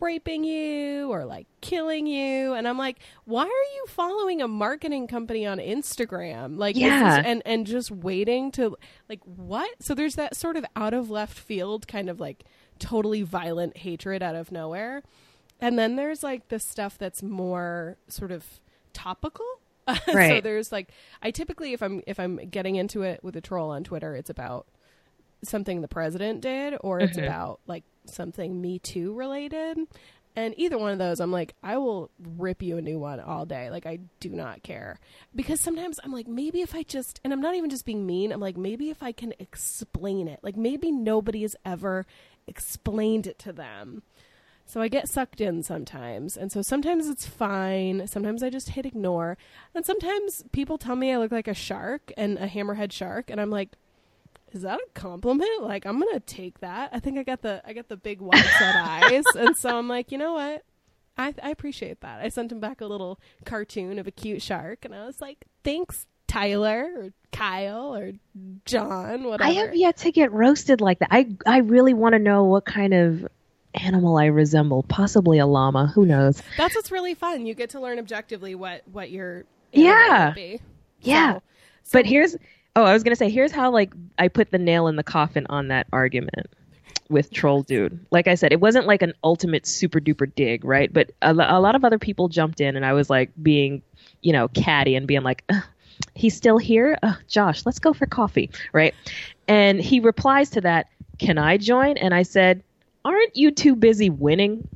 raping 0.00 0.44
you 0.44 1.08
or 1.10 1.24
like 1.24 1.46
killing 1.62 2.06
you 2.06 2.52
and 2.52 2.66
i'm 2.68 2.76
like 2.76 2.98
why 3.24 3.44
are 3.44 3.46
you 3.76 3.84
following 3.88 4.42
a 4.42 4.48
marketing 4.48 5.06
company 5.06 5.46
on 5.46 5.58
instagram 5.58 6.58
like 6.58 6.76
is 6.76 6.82
Yeah. 6.82 7.22
and 7.24 7.40
and 7.46 7.66
just 7.66 7.90
waiting 7.90 8.50
to 8.52 8.76
like 9.08 9.20
what 9.24 9.70
so 9.80 9.94
there's 9.94 10.16
that 10.16 10.36
sort 10.36 10.56
of 10.56 10.64
out 10.76 10.92
of 10.94 11.08
left 11.10 11.38
field 11.38 11.86
kind 11.88 12.10
of 12.10 12.20
like 12.20 12.44
totally 12.78 13.22
violent 13.22 13.76
hatred 13.78 14.22
out 14.22 14.34
of 14.34 14.50
nowhere. 14.52 15.02
And 15.60 15.78
then 15.78 15.96
there's 15.96 16.22
like 16.22 16.48
the 16.48 16.58
stuff 16.58 16.98
that's 16.98 17.22
more 17.22 17.96
sort 18.08 18.32
of 18.32 18.44
topical. 18.92 19.46
So 19.86 20.40
there's 20.40 20.72
like 20.72 20.88
i 21.22 21.30
typically 21.30 21.74
if 21.74 21.82
i'm 21.82 22.02
if 22.06 22.18
i'm 22.18 22.36
getting 22.36 22.76
into 22.76 23.02
it 23.02 23.22
with 23.22 23.36
a 23.36 23.42
troll 23.42 23.68
on 23.68 23.84
twitter 23.84 24.16
it's 24.16 24.30
about 24.30 24.66
something 25.42 25.82
the 25.82 25.88
president 25.88 26.40
did 26.40 26.74
or 26.80 27.00
it's 27.00 27.18
Mhm. 27.18 27.24
about 27.26 27.60
like 27.66 27.84
something 28.06 28.62
me 28.62 28.78
too 28.78 29.12
related. 29.14 29.76
And 30.36 30.52
either 30.56 30.78
one 30.78 30.90
of 30.92 30.98
those 30.98 31.20
i'm 31.20 31.30
like 31.30 31.54
i 31.62 31.76
will 31.76 32.10
rip 32.38 32.62
you 32.62 32.78
a 32.78 32.82
new 32.82 32.98
one 32.98 33.20
all 33.20 33.44
day. 33.44 33.68
Like 33.70 33.84
i 33.84 33.98
do 34.20 34.30
not 34.30 34.62
care. 34.62 34.98
Because 35.34 35.60
sometimes 35.60 36.00
i'm 36.02 36.12
like 36.12 36.26
maybe 36.28 36.62
if 36.62 36.74
i 36.74 36.82
just 36.82 37.20
and 37.22 37.30
i'm 37.34 37.42
not 37.42 37.54
even 37.54 37.68
just 37.68 37.84
being 37.84 38.06
mean. 38.06 38.32
I'm 38.32 38.40
like 38.40 38.56
maybe 38.56 38.88
if 38.88 39.02
i 39.02 39.12
can 39.12 39.34
explain 39.38 40.28
it. 40.28 40.40
Like 40.42 40.56
maybe 40.56 40.90
nobody 40.92 41.42
has 41.42 41.56
ever 41.66 42.06
explained 42.46 43.26
it 43.26 43.38
to 43.40 43.52
them 43.52 44.02
so 44.66 44.80
I 44.80 44.88
get 44.88 45.08
sucked 45.08 45.40
in 45.40 45.62
sometimes. 45.62 46.36
And 46.36 46.50
so 46.50 46.62
sometimes 46.62 47.08
it's 47.08 47.26
fine. 47.26 48.06
Sometimes 48.06 48.42
I 48.42 48.50
just 48.50 48.70
hit 48.70 48.86
ignore. 48.86 49.36
And 49.74 49.84
sometimes 49.84 50.44
people 50.52 50.78
tell 50.78 50.96
me 50.96 51.12
I 51.12 51.18
look 51.18 51.32
like 51.32 51.48
a 51.48 51.54
shark 51.54 52.12
and 52.16 52.38
a 52.38 52.48
hammerhead 52.48 52.92
shark 52.92 53.30
and 53.30 53.40
I'm 53.40 53.50
like 53.50 53.70
is 54.52 54.62
that 54.62 54.78
a 54.78 54.86
compliment? 54.94 55.64
Like 55.64 55.84
I'm 55.84 55.98
going 55.98 56.14
to 56.14 56.20
take 56.20 56.60
that. 56.60 56.90
I 56.92 57.00
think 57.00 57.18
I 57.18 57.24
got 57.24 57.42
the 57.42 57.60
I 57.66 57.72
got 57.72 57.88
the 57.88 57.96
big 57.96 58.20
wide 58.20 58.44
set 58.58 58.76
eyes. 58.76 59.24
And 59.36 59.56
so 59.56 59.76
I'm 59.76 59.88
like, 59.88 60.12
"You 60.12 60.18
know 60.18 60.34
what? 60.34 60.62
I 61.18 61.34
I 61.42 61.50
appreciate 61.50 62.00
that." 62.02 62.20
I 62.20 62.28
sent 62.28 62.52
him 62.52 62.60
back 62.60 62.80
a 62.80 62.86
little 62.86 63.18
cartoon 63.44 63.98
of 63.98 64.06
a 64.06 64.12
cute 64.12 64.42
shark 64.42 64.84
and 64.84 64.94
I 64.94 65.06
was 65.06 65.20
like, 65.20 65.46
"Thanks, 65.64 66.06
Tyler 66.34 66.88
or 66.96 67.12
Kyle 67.32 67.94
or 67.96 68.12
John, 68.64 69.24
whatever." 69.24 69.44
I 69.50 69.52
have 69.54 69.74
yet 69.76 69.96
to 69.98 70.12
get 70.12 70.32
roasted 70.32 70.80
like 70.80 70.98
that. 71.00 71.08
I 71.10 71.28
I 71.46 71.58
really 71.58 71.94
want 71.94 72.14
to 72.14 72.18
know 72.18 72.44
what 72.44 72.64
kind 72.64 72.92
of 72.94 73.26
animal 73.74 74.16
I 74.18 74.26
resemble. 74.26 74.84
Possibly 74.84 75.38
a 75.38 75.46
llama. 75.46 75.86
Who 75.94 76.06
knows? 76.06 76.42
That's 76.56 76.74
what's 76.74 76.90
really 76.92 77.14
fun. 77.14 77.46
You 77.46 77.54
get 77.54 77.70
to 77.70 77.80
learn 77.80 77.98
objectively 77.98 78.54
what 78.54 78.82
what 78.92 79.10
your 79.10 79.44
Yeah. 79.72 80.32
be. 80.34 80.60
Yeah. 81.00 81.34
So- 81.82 81.98
But 81.98 82.06
here's 82.06 82.36
oh, 82.76 82.84
I 82.84 82.92
was 82.92 83.02
gonna 83.02 83.16
say 83.16 83.30
here's 83.30 83.52
how 83.52 83.70
like 83.70 83.92
I 84.18 84.28
put 84.28 84.50
the 84.50 84.58
nail 84.58 84.86
in 84.86 84.96
the 84.96 85.02
coffin 85.02 85.46
on 85.50 85.68
that 85.68 85.86
argument 85.92 86.46
with 87.10 87.30
troll 87.32 87.62
dude. 87.62 87.98
Like 88.10 88.28
I 88.28 88.34
said, 88.34 88.52
it 88.52 88.60
wasn't 88.60 88.86
like 88.86 89.02
an 89.02 89.12
ultimate 89.22 89.66
super 89.66 90.00
duper 90.00 90.32
dig, 90.34 90.64
right? 90.64 90.90
But 90.92 91.10
a, 91.20 91.32
a 91.32 91.60
lot 91.60 91.74
of 91.74 91.84
other 91.84 91.98
people 91.98 92.28
jumped 92.28 92.60
in, 92.60 92.76
and 92.76 92.84
I 92.86 92.92
was 92.94 93.10
like 93.10 93.30
being, 93.42 93.82
you 94.22 94.32
know, 94.32 94.48
catty 94.48 94.94
and 94.96 95.06
being 95.06 95.22
like, 95.22 95.44
"Ugh, 95.50 95.62
he's 96.14 96.36
still 96.36 96.58
here, 96.58 96.98
Ugh, 97.02 97.16
Josh. 97.28 97.64
Let's 97.66 97.78
go 97.78 97.92
for 97.92 98.06
coffee, 98.06 98.50
right? 98.72 98.94
And 99.48 99.80
he 99.80 100.00
replies 100.00 100.50
to 100.50 100.60
that, 100.62 100.86
"Can 101.18 101.38
I 101.38 101.56
join?" 101.56 101.96
And 101.98 102.14
I 102.14 102.22
said, 102.22 102.62
aren't 103.04 103.36
you 103.36 103.50
too 103.50 103.76
busy 103.76 104.08
winning? 104.10 104.66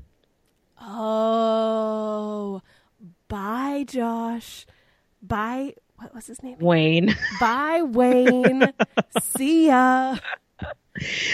Oh, 0.80 2.60
bye, 3.28 3.84
Josh. 3.88 4.66
Bye. 5.22 5.74
What 5.96 6.14
was 6.14 6.26
his 6.26 6.42
name? 6.42 6.58
Wayne. 6.60 7.16
Bye, 7.40 7.82
Wayne. 7.82 8.72
See 9.22 9.66
ya. 9.66 10.16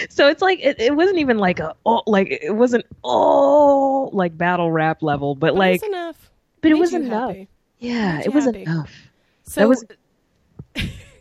so 0.09 0.27
it's 0.29 0.41
like 0.41 0.59
it, 0.59 0.79
it 0.79 0.95
wasn't 0.95 1.17
even 1.17 1.37
like 1.39 1.59
a 1.59 1.73
oh 1.87 2.03
like 2.05 2.27
it 2.29 2.55
wasn't 2.55 2.85
oh 3.03 4.09
like 4.13 4.37
battle 4.37 4.71
rap 4.71 5.01
level, 5.03 5.35
but, 5.35 5.47
But 5.53 5.55
like 5.55 5.83
enough. 5.83 6.31
but 6.61 6.71
it 6.71 6.75
Made 6.75 6.79
was 6.79 6.93
enough. 6.93 7.29
happy. 7.29 7.47
Yeah, 7.79 8.17
Made 8.17 8.25
it 8.27 8.33
was 8.33 8.45
happy. 8.45 8.63
enough. 8.63 8.91
So 9.45 9.61
That 9.61 9.67
was 9.67 9.85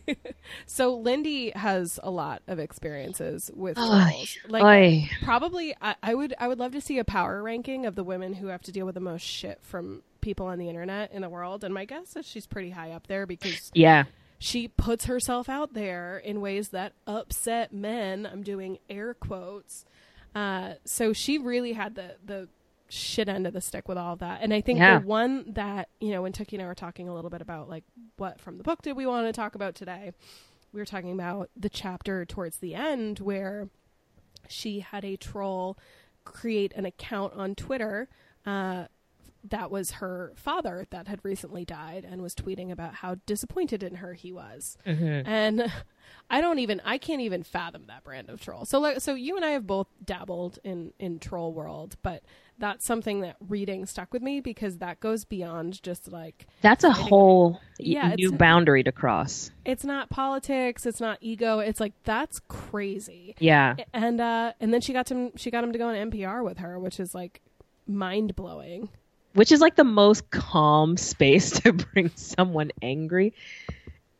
so 0.66 0.95
Lindy 0.95 1.50
has 1.50 1.99
a 2.02 2.11
lot 2.11 2.43
of 2.47 2.59
experiences 2.59 3.50
with 3.54 3.78
Ay, 3.78 4.11
trolls. 4.11 4.38
Like 4.49 4.62
Ay. 4.62 5.11
probably 5.23 5.75
I, 5.81 5.95
I 6.02 6.14
would 6.14 6.35
I 6.38 6.49
would 6.49 6.59
love 6.59 6.73
to 6.73 6.81
see 6.81 6.99
a 6.99 7.04
power 7.04 7.43
ranking 7.43 7.87
of 7.87 7.95
the 7.95 8.04
women 8.04 8.35
who 8.35 8.49
have 8.49 8.62
to 8.62 8.73
deal 8.73 8.87
with 8.87 8.95
the 8.95 9.00
most 9.00 9.23
shit 9.23 9.59
from 9.62 10.02
people 10.21 10.47
on 10.47 10.59
the 10.59 10.69
internet 10.69 11.12
in 11.12 11.23
the 11.23 11.28
world. 11.28 11.64
And 11.64 11.73
my 11.73 11.85
guess 11.85 12.16
is 12.16 12.26
she's 12.26 12.47
pretty 12.47 12.71
high 12.71 12.90
up 12.93 13.07
there 13.07 13.26
because 13.26 13.71
yeah. 13.75 14.04
she 14.38 14.69
puts 14.69 15.04
herself 15.04 15.49
out 15.49 15.75
there 15.75 16.19
in 16.19 16.40
ways 16.40 16.71
that 16.71 16.95
upset 17.07 17.73
men. 17.73 18.28
I'm 18.31 18.43
doing 18.43 18.78
air 18.88 19.14
quotes. 19.14 19.85
Uh, 20.35 20.75
so 20.85 21.12
she 21.12 21.38
really 21.38 21.73
had 21.73 21.95
the 21.95 22.16
the 22.25 22.49
shit 22.88 23.29
end 23.29 23.47
of 23.47 23.53
the 23.53 23.61
stick 23.61 23.88
with 23.88 23.97
all 23.99 24.12
of 24.14 24.19
that. 24.21 24.41
And 24.43 24.53
I 24.53 24.61
think 24.61 24.79
Yeah. 24.79 24.99
the 25.00 25.07
one 25.07 25.53
that 25.55 25.88
you 26.00 26.11
know 26.11 26.23
when 26.23 26.33
Tookie 26.33 26.53
and 26.55 26.62
I 26.62 26.67
were 26.67 26.75
talking 26.75 27.09
a 27.09 27.14
little 27.14 27.31
bit 27.31 27.41
about 27.41 27.69
like 27.69 27.85
what 28.17 28.41
from 28.41 28.59
the 28.59 28.64
book 28.64 28.83
did 28.83 28.97
we 28.97 29.07
want 29.07 29.26
to 29.26 29.33
talk 29.33 29.55
about 29.55 29.75
today, 29.75 30.12
we 30.73 30.81
were 30.81 30.85
talking 30.87 31.12
about 31.12 31.50
the 31.57 31.69
chapter 31.69 32.25
towards 32.25 32.59
the 32.59 32.75
end 32.75 33.21
where 33.21 33.69
she 34.49 34.81
had 34.81 35.05
a 35.05 35.17
troll 35.17 35.79
create 36.25 36.73
an 36.75 36.85
account 36.87 37.33
on 37.35 37.55
Twitter. 37.55 38.09
Uh, 38.47 38.85
that 39.50 39.70
was 39.70 39.92
her 39.92 40.32
father 40.36 40.86
that 40.90 41.06
had 41.06 41.20
recently 41.22 41.64
died 41.66 42.06
and 42.10 42.22
was 42.22 42.34
tweeting 42.34 42.70
about 42.72 42.94
how 42.94 43.16
disappointed 43.26 43.82
in 43.82 43.96
her 43.96 44.14
he 44.14 44.32
was. 44.32 44.78
Mm-hmm. 44.86 45.28
And 45.28 45.70
I 46.30 46.40
don't 46.40 46.58
even 46.60 46.80
I 46.84 46.96
can't 46.98 47.20
even 47.20 47.42
fathom 47.42 47.84
that 47.88 48.04
brand 48.04 48.30
of 48.30 48.40
troll. 48.40 48.64
So 48.64 48.80
like 48.80 49.00
so 49.00 49.14
you 49.14 49.36
and 49.36 49.44
I 49.44 49.50
have 49.50 49.66
both 49.66 49.86
dabbled 50.04 50.58
in 50.64 50.92
in 50.98 51.18
troll 51.18 51.52
world, 51.52 51.96
but 52.02 52.22
that's 52.56 52.86
something 52.86 53.20
that 53.20 53.36
reading 53.48 53.84
stuck 53.84 54.12
with 54.12 54.22
me 54.22 54.40
because 54.40 54.78
that 54.78 55.00
goes 55.00 55.24
beyond 55.24 55.82
just 55.82 56.10
like 56.10 56.46
That's 56.62 56.84
a 56.84 56.92
whole 56.92 57.60
Yeah, 57.78 58.14
new 58.16 58.32
boundary 58.32 58.82
to 58.84 58.92
cross. 58.92 59.50
it's 59.66 59.84
not 59.84 60.08
politics, 60.08 60.86
it's 60.86 61.00
not 61.00 61.18
ego, 61.20 61.58
it's 61.58 61.80
like 61.80 61.92
that's 62.04 62.40
crazy. 62.48 63.34
Yeah. 63.38 63.76
And 63.92 64.20
uh 64.20 64.52
and 64.60 64.72
then 64.72 64.80
she 64.80 64.92
got 64.94 65.06
to 65.08 65.32
she 65.36 65.50
got 65.50 65.64
him 65.64 65.72
to 65.72 65.78
go 65.78 65.88
on 65.88 66.10
NPR 66.10 66.42
with 66.42 66.58
her, 66.58 66.78
which 66.78 66.98
is 66.98 67.14
like 67.14 67.42
mind 67.86 68.34
blowing. 68.36 68.88
Which 69.35 69.53
is 69.53 69.61
like 69.61 69.76
the 69.76 69.85
most 69.85 70.31
calm 70.31 70.97
space 70.97 71.50
to 71.61 71.73
bring 71.73 72.11
someone 72.14 72.71
angry. 72.83 73.35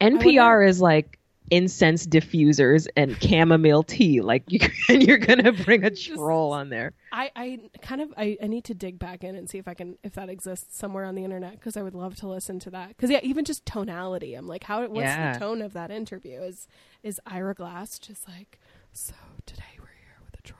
NPR 0.01 0.69
is 0.69 0.81
like 0.81 1.19
incense 1.51 2.07
diffusers 2.07 2.87
and 2.97 3.21
chamomile 3.23 3.83
tea. 3.83 4.21
Like 4.21 4.45
you 4.49 4.61
and 4.89 5.03
you're 5.03 5.19
gonna 5.19 5.53
bring 5.53 5.85
a 5.85 5.91
troll 5.91 6.53
on 6.53 6.69
there. 6.69 6.93
I, 7.13 7.31
I 7.37 7.61
kind 7.81 8.01
of 8.01 8.13
I, 8.17 8.37
I 8.43 8.47
need 8.49 8.65
to 8.65 8.75
dig 8.75 8.99
back 8.99 9.23
in 9.23 9.37
and 9.37 9.49
see 9.49 9.59
if 9.59 9.69
I 9.69 9.75
can 9.75 9.97
if 10.03 10.15
that 10.15 10.29
exists 10.29 10.77
somewhere 10.77 11.05
on 11.05 11.15
the 11.15 11.23
internet 11.23 11.53
because 11.53 11.77
I 11.77 11.83
would 11.83 11.95
love 11.95 12.17
to 12.17 12.29
listen 12.29 12.59
to 12.61 12.71
that 12.71 12.89
because 12.89 13.11
yeah 13.11 13.21
even 13.23 13.45
just 13.45 13.65
tonality 13.67 14.35
I'm 14.35 14.49
like 14.49 14.65
how 14.65 14.81
what's 14.89 15.05
Yeah. 15.05 15.35
the 15.35 15.39
tone 15.39 15.63
of 15.63 15.75
that 15.75 15.91
interview 15.91 16.41
is 16.41 16.67
is 17.03 17.21
Ira 17.27 17.55
Glass 17.55 17.99
just 17.99 18.27
like 18.29 18.59
so 18.93 19.15
today 19.47 19.63
we're 19.79 19.87
here 19.87 20.17
with 20.25 20.39
a 20.39 20.43
troll 20.43 20.59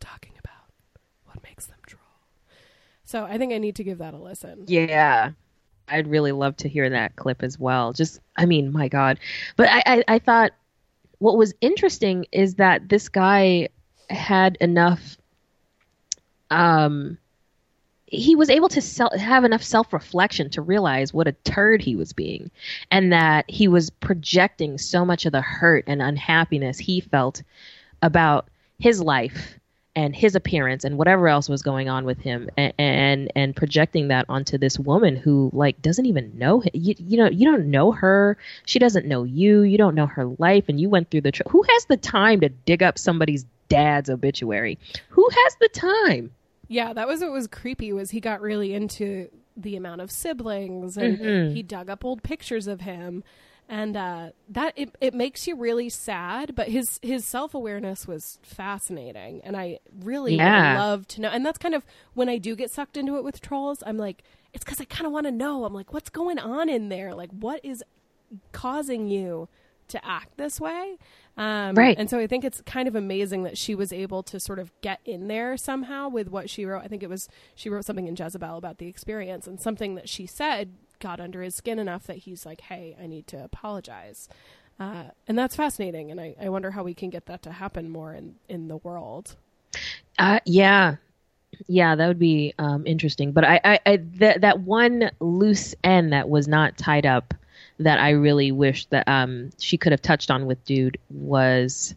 talking 0.00 0.32
about 0.38 0.70
what 1.26 1.42
makes 1.44 1.66
them 1.66 1.78
troll 1.86 2.01
so 3.12 3.26
I 3.26 3.36
think 3.36 3.52
I 3.52 3.58
need 3.58 3.76
to 3.76 3.84
give 3.84 3.98
that 3.98 4.14
a 4.14 4.16
listen 4.16 4.64
Yeah. 4.66 5.32
I'd 5.86 6.08
really 6.08 6.32
love 6.32 6.56
to 6.58 6.68
hear 6.68 6.88
that 6.88 7.14
clip 7.16 7.42
as 7.42 7.58
well. 7.58 7.92
Just, 7.92 8.20
I 8.38 8.46
mean, 8.46 8.72
my 8.72 8.88
God. 8.88 9.18
But 9.56 9.68
I, 9.68 9.82
I, 9.84 10.04
I 10.08 10.18
thought 10.18 10.52
what 11.18 11.36
was 11.36 11.52
interesting 11.60 12.24
is 12.32 12.54
that 12.54 12.88
this 12.88 13.10
guy 13.10 13.68
had 14.08 14.56
enough, 14.62 15.18
um, 16.50 17.18
he 18.06 18.34
was 18.34 18.48
able 18.48 18.70
to 18.70 18.80
sel- 18.80 19.18
have 19.18 19.44
enough 19.44 19.62
self 19.62 19.92
reflection 19.92 20.48
to 20.48 20.62
realize 20.62 21.12
what 21.12 21.28
a 21.28 21.32
turd 21.32 21.82
he 21.82 21.94
was 21.94 22.14
being 22.14 22.50
and 22.90 23.12
that 23.12 23.44
he 23.46 23.68
was 23.68 23.90
projecting 23.90 24.78
so 24.78 25.04
much 25.04 25.26
of 25.26 25.32
the 25.32 25.42
hurt 25.42 25.84
and 25.86 26.00
unhappiness 26.00 26.78
he 26.78 27.00
felt 27.00 27.42
about 28.00 28.48
his 28.78 29.02
life 29.02 29.58
and 29.94 30.16
his 30.16 30.34
appearance 30.34 30.84
and 30.84 30.96
whatever 30.96 31.28
else 31.28 31.48
was 31.48 31.62
going 31.62 31.88
on 31.88 32.04
with 32.04 32.18
him 32.18 32.48
and 32.56 32.72
and, 32.78 33.32
and 33.36 33.54
projecting 33.56 34.08
that 34.08 34.24
onto 34.28 34.56
this 34.58 34.78
woman 34.78 35.16
who 35.16 35.50
like 35.52 35.80
doesn't 35.82 36.06
even 36.06 36.32
know 36.38 36.60
him. 36.60 36.70
You, 36.72 36.94
you 36.98 37.16
know 37.18 37.28
you 37.28 37.44
don't 37.44 37.70
know 37.70 37.92
her. 37.92 38.36
She 38.64 38.78
doesn't 38.78 39.06
know 39.06 39.24
you. 39.24 39.62
You 39.62 39.76
don't 39.78 39.94
know 39.94 40.06
her 40.06 40.26
life. 40.38 40.64
And 40.68 40.80
you 40.80 40.88
went 40.88 41.10
through 41.10 41.20
the 41.22 41.32
tr- 41.32 41.42
who 41.50 41.62
has 41.62 41.84
the 41.86 41.96
time 41.98 42.40
to 42.40 42.48
dig 42.48 42.82
up 42.82 42.98
somebody's 42.98 43.44
dad's 43.68 44.08
obituary? 44.10 44.78
Who 45.10 45.28
has 45.28 45.56
the 45.60 45.68
time? 45.68 46.32
Yeah 46.68 46.92
that 46.94 47.06
was 47.06 47.20
what 47.20 47.32
was 47.32 47.46
creepy 47.46 47.92
was 47.92 48.10
he 48.10 48.20
got 48.20 48.40
really 48.40 48.72
into 48.72 49.28
the 49.56 49.76
amount 49.76 50.00
of 50.00 50.10
siblings 50.10 50.96
and 50.96 51.18
Mhm. 51.18 51.54
he 51.54 51.62
dug 51.62 51.90
up 51.90 52.02
old 52.06 52.22
pictures 52.22 52.66
of 52.66 52.80
him 52.80 53.22
and 53.72 53.96
uh, 53.96 54.30
that 54.50 54.74
it, 54.76 54.94
it 55.00 55.14
makes 55.14 55.46
you 55.48 55.56
really 55.56 55.88
sad 55.88 56.54
but 56.54 56.68
his 56.68 57.00
his 57.02 57.24
self-awareness 57.24 58.06
was 58.06 58.38
fascinating. 58.42 59.40
And 59.44 59.56
i 59.56 59.78
really 60.02 60.36
Yeah. 60.36 60.76
love 60.78 61.08
to 61.08 61.20
know 61.22 61.28
and 61.30 61.44
that's 61.46 61.58
kind 61.58 61.74
of 61.74 61.82
when 62.14 62.28
i 62.28 62.36
do 62.38 62.54
get 62.54 62.70
sucked 62.70 62.96
into 62.96 63.16
it 63.16 63.24
with 63.24 63.40
trolls 63.40 63.82
i'm 63.86 63.96
like 63.96 64.22
it's 64.52 64.64
because 64.64 64.80
i 64.80 64.84
kind 64.84 65.06
of 65.06 65.12
want 65.12 65.26
to 65.26 65.32
know. 65.32 65.64
I'm 65.64 65.72
like 65.74 65.92
what's 65.94 66.10
going 66.10 66.38
on 66.38 66.68
in 66.68 66.88
there? 66.90 67.14
Like 67.14 67.30
what 67.30 67.60
is 67.64 67.82
causing 68.52 69.08
you 69.08 69.48
to 69.88 70.04
act 70.06 70.36
this 70.38 70.60
way? 70.60 70.96
Um, 71.36 71.74
Right. 71.74 71.96
and 71.98 72.08
so 72.10 72.18
i 72.18 72.26
think 72.26 72.44
it's 72.44 72.60
kind 72.62 72.86
of 72.88 72.94
amazing 72.94 73.42
that 73.44 73.56
she 73.56 73.74
was 73.74 73.92
able 73.92 74.22
to 74.24 74.38
sort 74.38 74.58
of 74.58 74.70
get 74.82 75.00
in 75.06 75.28
there 75.28 75.56
somehow 75.56 76.08
with 76.10 76.28
what 76.28 76.50
she 76.50 76.64
wrote. 76.66 76.82
I 76.84 76.88
think 76.88 77.02
it 77.02 77.08
was 77.08 77.28
she 77.54 77.70
wrote 77.70 77.84
something 77.86 78.06
in 78.06 78.14
jezebel 78.16 78.56
about 78.58 78.76
the 78.78 78.86
experience 78.86 79.46
and 79.46 79.58
something 79.60 79.94
that 79.94 80.08
she 80.10 80.26
said 80.26 80.72
got 81.02 81.20
under 81.20 81.42
his 81.42 81.54
skin 81.54 81.78
enough 81.78 82.04
that 82.04 82.18
he's 82.18 82.46
like 82.46 82.62
hey 82.62 82.96
i 83.00 83.06
need 83.06 83.26
to 83.26 83.42
apologize. 83.42 84.28
Uh, 84.80 85.04
and 85.28 85.38
that's 85.38 85.54
fascinating 85.54 86.10
and 86.10 86.20
I, 86.20 86.34
I 86.40 86.48
wonder 86.48 86.70
how 86.70 86.82
we 86.82 86.94
can 86.94 87.10
get 87.10 87.26
that 87.26 87.42
to 87.42 87.52
happen 87.52 87.90
more 87.90 88.14
in, 88.14 88.36
in 88.48 88.68
the 88.68 88.78
world. 88.78 89.36
Uh, 90.18 90.40
yeah, 90.44 90.96
yeah, 91.66 91.94
that 91.94 92.08
would 92.08 92.18
be 92.18 92.54
um, 92.58 92.86
interesting. 92.86 93.32
But 93.32 93.44
I, 93.44 93.60
I, 93.64 93.80
I 93.86 93.96
that 94.16 94.40
that 94.40 94.60
one 94.60 95.10
loose 95.20 95.74
end 95.84 96.12
that 96.12 96.28
was 96.28 96.48
not 96.48 96.76
tied 96.76 97.06
up 97.06 97.34
that 97.78 97.98
I 97.98 98.10
really 98.10 98.52
wish 98.52 98.86
that 98.86 99.06
um, 99.08 99.50
she 99.58 99.76
could 99.76 99.92
have 99.92 100.02
touched 100.02 100.30
on 100.30 100.46
with 100.46 100.64
dude 100.64 100.98
was 101.10 101.94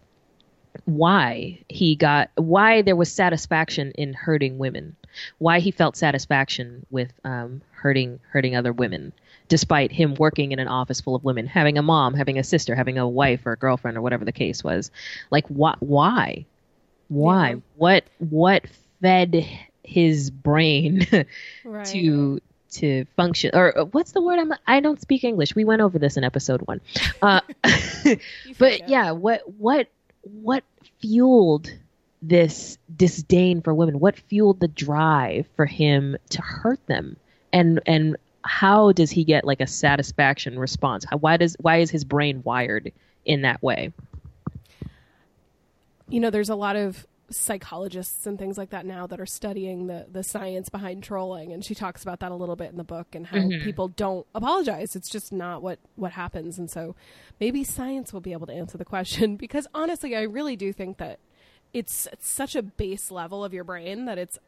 why 0.85 1.59
he 1.69 1.95
got 1.95 2.29
why 2.35 2.81
there 2.81 2.95
was 2.95 3.11
satisfaction 3.11 3.91
in 3.91 4.13
hurting 4.13 4.57
women, 4.57 4.95
why 5.37 5.59
he 5.59 5.71
felt 5.71 5.95
satisfaction 5.95 6.85
with 6.89 7.11
um, 7.23 7.61
hurting 7.71 8.19
hurting 8.31 8.55
other 8.55 8.73
women. 8.73 9.13
Despite 9.47 9.91
him 9.91 10.15
working 10.15 10.51
in 10.53 10.59
an 10.59 10.67
office 10.67 11.01
full 11.01 11.13
of 11.15 11.23
women, 11.23 11.45
having 11.45 11.77
a 11.77 11.83
mom, 11.83 12.15
having 12.15 12.39
a 12.39 12.43
sister, 12.43 12.73
having 12.73 12.97
a 12.97 13.07
wife 13.07 13.45
or 13.45 13.51
a 13.51 13.57
girlfriend 13.57 13.95
or 13.95 14.01
whatever 14.01 14.25
the 14.25 14.31
case 14.31 14.63
was, 14.63 14.89
like 15.29 15.45
why? 15.47 15.75
Why? 15.79 16.45
why 17.07 17.49
Yeah. 17.49 17.55
what 17.75 18.03
what 18.17 18.63
fed 19.01 19.45
his 19.83 20.31
brain 20.31 21.05
right 21.63 21.85
to 21.85 22.41
to 22.71 23.05
function 23.15 23.51
or 23.53 23.77
uh, 23.77 23.85
what's 23.85 24.11
the 24.13 24.21
word 24.21 24.39
i'm 24.39 24.51
i 24.65 24.79
don't 24.79 24.99
speak 24.99 25.23
english 25.23 25.55
we 25.55 25.63
went 25.63 25.81
over 25.81 25.99
this 25.99 26.17
in 26.17 26.23
episode 26.23 26.61
one 26.63 26.81
uh, 27.21 27.41
but 28.57 28.89
yeah 28.89 29.11
what 29.11 29.41
what 29.59 29.87
what 30.23 30.63
fueled 30.99 31.71
this 32.27 32.77
disdain 32.95 33.61
for 33.61 33.73
women? 33.73 33.99
What 33.99 34.17
fueled 34.17 34.59
the 34.59 34.67
drive 34.67 35.47
for 35.55 35.65
him 35.65 36.17
to 36.29 36.41
hurt 36.41 36.85
them? 36.87 37.17
And 37.53 37.81
and 37.85 38.17
how 38.43 38.91
does 38.91 39.09
he 39.11 39.23
get 39.23 39.43
like 39.45 39.61
a 39.61 39.67
satisfaction 39.67 40.59
response? 40.59 41.05
How, 41.09 41.17
why 41.17 41.37
does 41.37 41.55
why 41.59 41.77
is 41.77 41.89
his 41.91 42.03
brain 42.03 42.41
wired 42.43 42.91
in 43.25 43.41
that 43.41 43.61
way? 43.63 43.91
You 46.09 46.19
know, 46.19 46.29
there's 46.29 46.49
a 46.49 46.55
lot 46.55 46.75
of 46.75 47.07
psychologists 47.31 48.27
and 48.27 48.37
things 48.37 48.55
like 48.55 48.69
that 48.69 48.85
now 48.85 49.07
that 49.07 49.19
are 49.19 49.25
studying 49.25 49.87
the 49.87 50.05
the 50.11 50.21
science 50.21 50.69
behind 50.69 51.01
trolling 51.01 51.51
and 51.51 51.65
she 51.65 51.73
talks 51.73 52.03
about 52.03 52.19
that 52.19 52.31
a 52.31 52.35
little 52.35 52.55
bit 52.55 52.69
in 52.69 52.77
the 52.77 52.83
book 52.83 53.15
and 53.15 53.25
how 53.25 53.37
Mhm. 53.37 53.63
people 53.63 53.87
don't 53.87 54.27
apologize. 54.35 54.95
It's 54.95 55.09
just 55.09 55.33
not 55.33 55.63
what 55.63 55.79
what 55.95 56.11
happens. 56.11 56.59
And 56.59 56.69
so 56.69 56.95
maybe 57.39 57.63
science 57.63 58.13
will 58.13 58.21
be 58.21 58.31
able 58.31 58.45
to 58.45 58.53
answer 58.53 58.77
the 58.77 58.85
question 58.85 59.35
because 59.37 59.65
honestly 59.73 60.15
I 60.15 60.21
really 60.21 60.55
do 60.55 60.71
think 60.71 60.97
that 60.97 61.17
it's, 61.79 62.07
such 62.19 62.55
a 62.55 62.63
base 62.63 63.11
level 63.11 63.43
of 63.45 63.53
your 63.53 63.63
brain 63.65 64.05
that 64.05 64.17
it's 64.17 64.39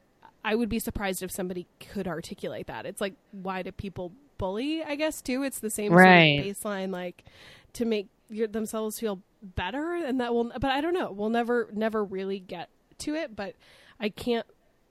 I 0.46 0.56
would 0.56 0.70
be 0.70 0.80
surprised 0.80 1.24
if 1.24 1.32
somebody 1.32 1.68
could 1.80 2.08
articulate 2.08 2.68
that 2.68 2.86
it's 2.86 3.02
like 3.02 3.16
why 3.32 3.64
do 3.64 3.72
people 3.72 4.14
bully 4.38 4.84
I 4.84 4.96
guess 4.96 5.22
too 5.22 5.44
it's 5.44 5.60
the 5.60 5.70
same 5.70 5.94
Right. 5.94 6.40
sort 6.40 6.50
of 6.50 6.56
baseline 6.58 6.92
like 6.94 7.26
to 7.74 7.86
make 7.86 8.08
your, 8.30 8.48
themselves 8.48 9.00
feel 9.00 9.22
better 9.42 9.96
and 9.96 10.20
that 10.22 10.34
will 10.34 10.52
but 10.60 10.72
i 10.72 10.82
don't 10.82 10.94
know 10.96 11.12
we'll 11.12 11.30
never 11.30 11.70
never 11.74 12.04
really 12.04 12.40
get 12.40 12.70
to 13.00 13.16
it 13.16 13.36
but 13.36 13.56
I 14.00 14.10
can't 14.10 14.46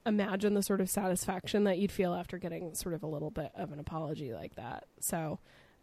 imagine 0.05 0.55
the 0.55 0.62
sort 0.62 0.81
of 0.81 0.88
satisfaction 0.90 1.64
that 1.64 1.78
you'd 1.78 1.93
feel 1.93 2.14
after 2.14 2.38
getting 2.38 2.75
sort 2.75 2.95
of 2.95 3.02
a 3.02 3.07
little 3.07 3.31
bit 3.31 3.52
of 3.57 3.73
an 3.73 3.78
apology 3.81 4.33
like 4.33 4.55
that. 4.57 4.85
So, 5.00 5.38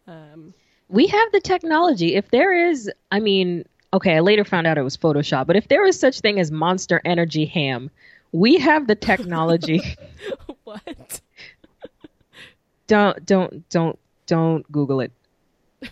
um, 0.06 0.54
we 0.88 1.06
have 1.06 1.32
the 1.32 1.40
technology. 1.40 2.14
If 2.14 2.30
there 2.30 2.68
is, 2.68 2.90
I 3.10 3.20
mean, 3.20 3.64
okay, 3.94 4.16
I 4.16 4.20
later 4.20 4.44
found 4.44 4.66
out 4.66 4.76
it 4.76 4.82
was 4.82 4.96
Photoshop, 4.96 5.46
but 5.46 5.56
if 5.56 5.68
there 5.68 5.86
is 5.86 5.98
such 5.98 6.20
thing 6.20 6.38
as 6.38 6.50
Monster 6.50 7.00
Energy 7.04 7.46
ham, 7.46 7.90
we 8.32 8.58
have 8.58 8.86
the 8.86 8.96
technology. 8.96 9.80
what? 10.64 11.20
don't 12.86 13.24
don't 13.24 13.68
don't 13.70 13.98
don't 14.26 14.70
Google 14.70 15.00
it. 15.00 15.12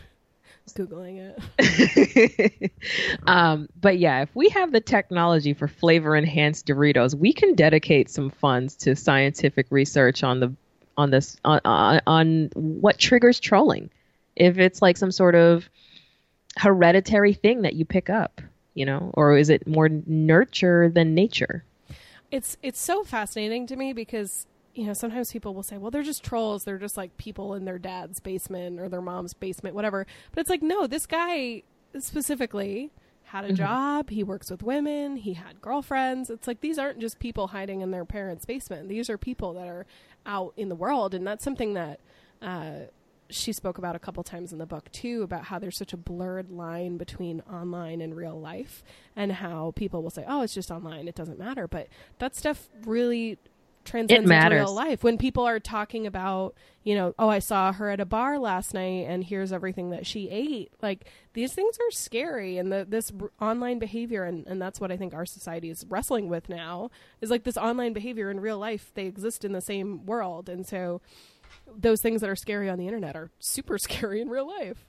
Googling 0.74 1.34
it. 1.58 2.72
um, 3.26 3.68
but 3.80 3.98
yeah, 3.98 4.22
if 4.22 4.34
we 4.34 4.48
have 4.50 4.72
the 4.72 4.80
technology 4.80 5.52
for 5.52 5.68
flavor 5.68 6.16
enhanced 6.16 6.66
Doritos, 6.66 7.14
we 7.14 7.32
can 7.32 7.54
dedicate 7.54 8.10
some 8.10 8.30
funds 8.30 8.74
to 8.76 8.96
scientific 8.96 9.66
research 9.70 10.24
on 10.24 10.40
the 10.40 10.52
on 10.96 11.10
this 11.10 11.36
on, 11.44 11.60
on, 11.64 12.00
on 12.06 12.50
what 12.54 12.98
triggers 12.98 13.38
trolling. 13.38 13.90
If 14.34 14.58
it's 14.58 14.80
like 14.80 14.96
some 14.96 15.12
sort 15.12 15.34
of 15.34 15.68
hereditary 16.58 17.32
thing 17.32 17.62
that 17.62 17.74
you 17.74 17.84
pick 17.84 18.10
up, 18.10 18.40
you 18.74 18.86
know, 18.86 19.10
or 19.14 19.36
is 19.36 19.50
it 19.50 19.66
more 19.66 19.88
nurture 20.06 20.88
than 20.88 21.14
nature? 21.14 21.64
It's 22.30 22.56
it's 22.62 22.80
so 22.80 23.04
fascinating 23.04 23.66
to 23.66 23.76
me 23.76 23.92
because 23.92 24.46
you 24.74 24.86
know, 24.86 24.94
sometimes 24.94 25.32
people 25.32 25.54
will 25.54 25.62
say, 25.62 25.76
well, 25.76 25.90
they're 25.90 26.02
just 26.02 26.24
trolls. 26.24 26.64
They're 26.64 26.78
just 26.78 26.96
like 26.96 27.16
people 27.18 27.54
in 27.54 27.64
their 27.64 27.78
dad's 27.78 28.20
basement 28.20 28.80
or 28.80 28.88
their 28.88 29.02
mom's 29.02 29.34
basement, 29.34 29.74
whatever. 29.74 30.06
But 30.32 30.40
it's 30.40 30.50
like, 30.50 30.62
no, 30.62 30.86
this 30.86 31.06
guy 31.06 31.62
specifically 31.98 32.90
had 33.24 33.44
a 33.44 33.48
mm-hmm. 33.48 33.56
job. 33.56 34.10
He 34.10 34.22
works 34.22 34.50
with 34.50 34.62
women. 34.62 35.16
He 35.16 35.34
had 35.34 35.60
girlfriends. 35.60 36.30
It's 36.30 36.46
like 36.46 36.60
these 36.60 36.78
aren't 36.78 37.00
just 37.00 37.18
people 37.18 37.48
hiding 37.48 37.82
in 37.82 37.90
their 37.90 38.04
parents' 38.04 38.46
basement. 38.46 38.88
These 38.88 39.10
are 39.10 39.18
people 39.18 39.52
that 39.54 39.68
are 39.68 39.86
out 40.24 40.54
in 40.56 40.68
the 40.70 40.74
world. 40.74 41.14
And 41.14 41.26
that's 41.26 41.44
something 41.44 41.74
that 41.74 42.00
uh, 42.40 42.72
she 43.32 43.52
spoke 43.52 43.78
about 43.78 43.96
a 43.96 43.98
couple 43.98 44.22
times 44.22 44.52
in 44.52 44.58
the 44.58 44.66
book, 44.66 44.90
too, 44.92 45.22
about 45.22 45.44
how 45.44 45.58
there's 45.58 45.76
such 45.76 45.92
a 45.92 45.96
blurred 45.96 46.50
line 46.50 46.96
between 46.96 47.40
online 47.52 48.00
and 48.00 48.16
real 48.16 48.38
life 48.38 48.82
and 49.16 49.32
how 49.32 49.72
people 49.76 50.02
will 50.02 50.10
say, 50.10 50.24
oh, 50.28 50.42
it's 50.42 50.54
just 50.54 50.70
online. 50.70 51.08
It 51.08 51.14
doesn't 51.14 51.38
matter. 51.38 51.66
But 51.66 51.88
that 52.18 52.36
stuff 52.36 52.68
really 52.84 53.38
transcends 53.84 54.30
into 54.30 54.54
real 54.54 54.72
life. 54.72 55.02
When 55.02 55.18
people 55.18 55.44
are 55.44 55.58
talking 55.58 56.06
about, 56.06 56.54
you 56.84 56.94
know, 56.94 57.14
oh, 57.18 57.28
I 57.28 57.40
saw 57.40 57.72
her 57.72 57.90
at 57.90 58.00
a 58.00 58.04
bar 58.04 58.38
last 58.38 58.74
night, 58.74 59.06
and 59.08 59.24
here's 59.24 59.52
everything 59.52 59.90
that 59.90 60.06
she 60.06 60.28
ate. 60.28 60.72
Like 60.80 61.06
these 61.32 61.52
things 61.52 61.78
are 61.78 61.90
scary, 61.90 62.58
and 62.58 62.72
the, 62.72 62.86
this 62.88 63.12
r- 63.20 63.30
online 63.40 63.78
behavior, 63.78 64.24
and, 64.24 64.46
and 64.46 64.60
that's 64.60 64.80
what 64.80 64.92
I 64.92 64.96
think 64.96 65.14
our 65.14 65.26
society 65.26 65.70
is 65.70 65.84
wrestling 65.88 66.28
with 66.28 66.48
now, 66.48 66.90
is 67.20 67.30
like 67.30 67.44
this 67.44 67.56
online 67.56 67.92
behavior 67.92 68.30
in 68.30 68.40
real 68.40 68.58
life. 68.58 68.92
They 68.94 69.06
exist 69.06 69.44
in 69.44 69.52
the 69.52 69.60
same 69.60 70.06
world, 70.06 70.48
and 70.48 70.66
so 70.66 71.00
those 71.76 72.00
things 72.00 72.20
that 72.20 72.30
are 72.30 72.36
scary 72.36 72.68
on 72.68 72.78
the 72.78 72.86
internet 72.86 73.16
are 73.16 73.30
super 73.38 73.78
scary 73.78 74.20
in 74.20 74.28
real 74.28 74.46
life. 74.46 74.84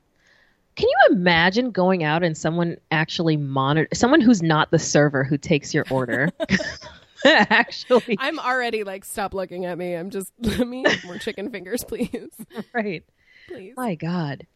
Can 0.76 0.90
you 0.90 1.16
imagine 1.16 1.70
going 1.70 2.04
out 2.04 2.24
and 2.24 2.36
someone 2.36 2.78
actually 2.90 3.38
monitor 3.38 3.88
someone 3.94 4.22
who's 4.22 4.42
not 4.42 4.72
the 4.72 4.80
server 4.80 5.24
who 5.24 5.38
takes 5.38 5.74
your 5.74 5.86
order? 5.92 6.30
actually. 7.26 8.18
I'm 8.20 8.40
already 8.40 8.84
like, 8.84 9.06
stop 9.06 9.34
looking 9.34 9.66
at 9.66 9.78
me. 9.78 9.94
I'm 9.94 10.10
just, 10.10 10.32
let 10.40 10.68
me 10.68 10.86
more 11.06 11.18
chicken 11.18 11.50
fingers, 11.52 11.84
please. 11.84 12.32
Right. 12.74 13.04
Please. 13.48 13.74
My 13.78 13.96
God. 13.96 14.48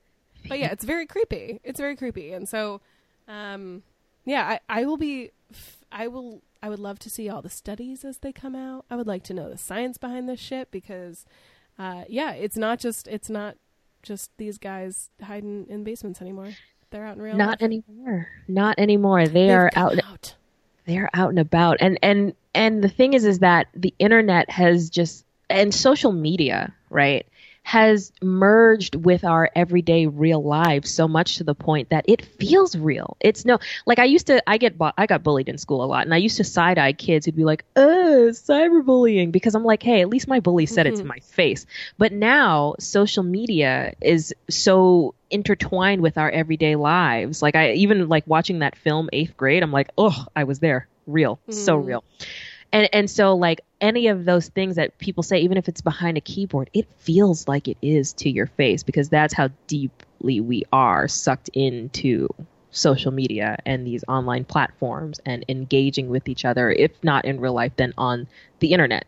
But 0.47 0.59
yeah, 0.59 0.71
it's 0.71 0.85
very 0.85 1.05
creepy. 1.05 1.59
It's 1.63 1.79
very 1.79 1.95
creepy. 1.95 2.33
And 2.33 2.47
so, 2.47 2.81
um, 3.27 3.83
yeah, 4.25 4.57
I, 4.69 4.81
I 4.81 4.85
will 4.85 4.97
be, 4.97 5.31
I 5.91 6.07
will, 6.07 6.41
I 6.61 6.69
would 6.69 6.79
love 6.79 6.99
to 6.99 7.09
see 7.09 7.29
all 7.29 7.41
the 7.41 7.49
studies 7.49 8.03
as 8.03 8.17
they 8.19 8.31
come 8.31 8.55
out. 8.55 8.85
I 8.89 8.95
would 8.95 9.07
like 9.07 9.23
to 9.25 9.33
know 9.33 9.49
the 9.49 9.57
science 9.57 9.97
behind 9.97 10.27
this 10.27 10.39
shit 10.39 10.71
because, 10.71 11.25
uh, 11.79 12.03
yeah, 12.07 12.31
it's 12.31 12.57
not 12.57 12.79
just, 12.79 13.07
it's 13.07 13.29
not 13.29 13.55
just 14.03 14.31
these 14.37 14.57
guys 14.57 15.09
hiding 15.21 15.67
in 15.69 15.83
basements 15.83 16.21
anymore. 16.21 16.49
They're 16.89 17.05
out 17.05 17.17
in 17.17 17.21
real 17.21 17.35
Not 17.35 17.61
life. 17.61 17.61
anymore. 17.61 18.27
Not 18.47 18.79
anymore. 18.79 19.27
They 19.27 19.47
They've 19.47 19.51
are 19.51 19.71
out. 19.75 20.03
out. 20.03 20.35
They're 20.85 21.09
out 21.13 21.29
and 21.31 21.39
about. 21.39 21.77
And 21.81 21.99
and 22.01 22.33
and 22.53 22.81
the 22.81 22.87
thing 22.87 23.13
is 23.13 23.25
is 23.25 23.39
that 23.39 23.67
the 23.73 23.93
internet 23.99 24.49
has 24.49 24.89
just 24.89 25.25
and 25.49 25.73
social 25.73 26.13
media 26.13 26.73
right 26.89 27.25
has 27.67 28.13
merged 28.21 28.95
with 28.95 29.25
our 29.25 29.51
everyday 29.53 30.05
real 30.05 30.41
lives 30.41 30.89
so 30.89 31.05
much 31.05 31.35
to 31.35 31.43
the 31.43 31.53
point 31.53 31.89
that 31.89 32.05
it 32.07 32.23
feels 32.23 32.77
real. 32.77 33.17
It's 33.19 33.43
no 33.43 33.59
like 33.85 33.99
I 33.99 34.05
used 34.05 34.27
to 34.27 34.41
I 34.49 34.57
get 34.57 34.75
I 34.97 35.05
got 35.05 35.21
bullied 35.21 35.49
in 35.49 35.57
school 35.57 35.83
a 35.83 35.85
lot 35.85 36.05
and 36.05 36.13
I 36.13 36.17
used 36.17 36.37
to 36.37 36.45
side 36.45 36.77
eye 36.77 36.93
kids 36.93 37.25
who'd 37.25 37.35
be 37.35 37.43
like, 37.43 37.65
"Uh, 37.75 38.31
cyberbullying" 38.31 39.33
because 39.33 39.53
I'm 39.53 39.65
like, 39.65 39.83
"Hey, 39.83 39.99
at 39.99 40.07
least 40.07 40.29
my 40.29 40.39
bully 40.39 40.65
said 40.65 40.85
mm-hmm. 40.85 40.93
it 40.93 40.95
to 40.95 41.01
mm-hmm. 41.01 41.09
my 41.09 41.19
face." 41.19 41.65
But 41.97 42.13
now 42.13 42.75
social 42.79 43.23
media 43.23 43.95
is 43.99 44.33
so 44.49 45.13
intertwined 45.29 46.01
with 46.01 46.17
our 46.17 46.29
everyday 46.29 46.77
lives. 46.77 47.41
Like 47.41 47.57
I 47.57 47.73
even 47.73 48.07
like 48.07 48.25
watching 48.27 48.59
that 48.59 48.77
film 48.77 49.09
8th 49.11 49.35
grade, 49.35 49.61
I'm 49.61 49.73
like, 49.73 49.89
"Oh, 49.97 50.25
I 50.33 50.45
was 50.45 50.59
there." 50.59 50.87
Real. 51.05 51.35
Mm-hmm. 51.35 51.51
So 51.51 51.75
real 51.75 52.05
and 52.71 52.89
and 52.93 53.09
so 53.09 53.35
like 53.35 53.61
any 53.79 54.07
of 54.07 54.25
those 54.25 54.49
things 54.49 54.75
that 54.75 54.97
people 54.97 55.23
say 55.23 55.39
even 55.39 55.57
if 55.57 55.67
it's 55.67 55.81
behind 55.81 56.17
a 56.17 56.21
keyboard 56.21 56.69
it 56.73 56.87
feels 56.97 57.47
like 57.47 57.67
it 57.67 57.77
is 57.81 58.13
to 58.13 58.29
your 58.29 58.47
face 58.47 58.83
because 58.83 59.09
that's 59.09 59.33
how 59.33 59.49
deeply 59.67 60.39
we 60.39 60.63
are 60.71 61.07
sucked 61.07 61.49
into 61.53 62.27
social 62.71 63.11
media 63.11 63.57
and 63.65 63.85
these 63.85 64.03
online 64.07 64.43
platforms 64.43 65.19
and 65.25 65.45
engaging 65.49 66.09
with 66.09 66.27
each 66.27 66.45
other 66.45 66.71
if 66.71 66.91
not 67.03 67.25
in 67.25 67.39
real 67.39 67.53
life 67.53 67.71
then 67.77 67.93
on 67.97 68.27
the 68.59 68.73
internet. 68.73 69.05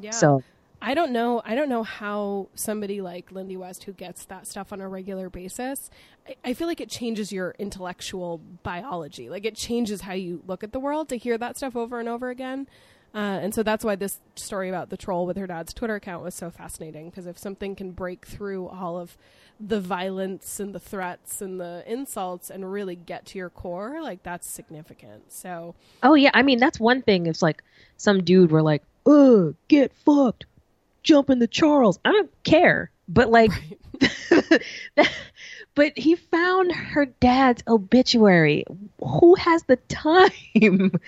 Yeah. 0.00 0.10
So 0.10 0.42
I 0.86 0.92
don't 0.92 1.12
know. 1.12 1.40
I 1.46 1.54
don't 1.54 1.70
know 1.70 1.82
how 1.82 2.50
somebody 2.54 3.00
like 3.00 3.32
Lindy 3.32 3.56
West, 3.56 3.84
who 3.84 3.94
gets 3.94 4.26
that 4.26 4.46
stuff 4.46 4.70
on 4.70 4.82
a 4.82 4.88
regular 4.88 5.30
basis, 5.30 5.88
I, 6.28 6.36
I, 6.44 6.52
feel 6.52 6.66
like 6.66 6.82
it 6.82 6.90
changes 6.90 7.32
your 7.32 7.54
intellectual 7.58 8.36
biology. 8.62 9.30
Like 9.30 9.46
it 9.46 9.56
changes 9.56 10.02
how 10.02 10.12
you 10.12 10.42
look 10.46 10.62
at 10.62 10.72
the 10.72 10.78
world 10.78 11.08
to 11.08 11.16
hear 11.16 11.38
that 11.38 11.56
stuff 11.56 11.74
over 11.74 12.00
and 12.00 12.08
over 12.08 12.28
again. 12.28 12.68
Uh, 13.14 13.38
and 13.40 13.54
so 13.54 13.62
that's 13.62 13.82
why 13.82 13.96
this 13.96 14.20
story 14.36 14.68
about 14.68 14.90
the 14.90 14.98
troll 14.98 15.24
with 15.24 15.38
her 15.38 15.46
dad's 15.46 15.72
Twitter 15.72 15.94
account 15.94 16.22
was 16.22 16.34
so 16.34 16.50
fascinating. 16.50 17.08
Because 17.08 17.26
if 17.26 17.38
something 17.38 17.74
can 17.74 17.92
break 17.92 18.26
through 18.26 18.68
all 18.68 18.98
of 18.98 19.16
the 19.58 19.80
violence 19.80 20.60
and 20.60 20.74
the 20.74 20.80
threats 20.80 21.40
and 21.40 21.58
the 21.58 21.82
insults 21.86 22.50
and 22.50 22.70
really 22.70 22.96
get 22.96 23.24
to 23.24 23.38
your 23.38 23.48
core, 23.48 24.02
like 24.02 24.22
that's 24.22 24.46
significant. 24.46 25.32
So, 25.32 25.76
oh 26.02 26.14
yeah, 26.14 26.32
I 26.34 26.42
mean 26.42 26.58
that's 26.58 26.78
one 26.78 27.00
thing. 27.00 27.24
It's 27.24 27.40
like 27.40 27.62
some 27.96 28.22
dude 28.22 28.50
were 28.50 28.62
like, 28.62 28.82
"Ugh, 29.06 29.54
get 29.68 29.94
fucked." 29.94 30.44
Jump 31.04 31.30
into 31.30 31.46
Charles. 31.46 31.98
I 32.04 32.10
don't 32.10 32.30
care. 32.42 32.90
But 33.08 33.30
like, 33.30 33.50
right. 34.30 34.62
but 35.74 35.96
he 35.96 36.16
found 36.16 36.72
her 36.72 37.06
dad's 37.06 37.62
obituary. 37.68 38.64
Who 38.98 39.34
has 39.36 39.62
the 39.64 39.76
time? 39.76 40.30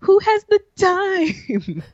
Who 0.00 0.18
has 0.18 0.44
the 0.44 0.60
time? 0.76 1.82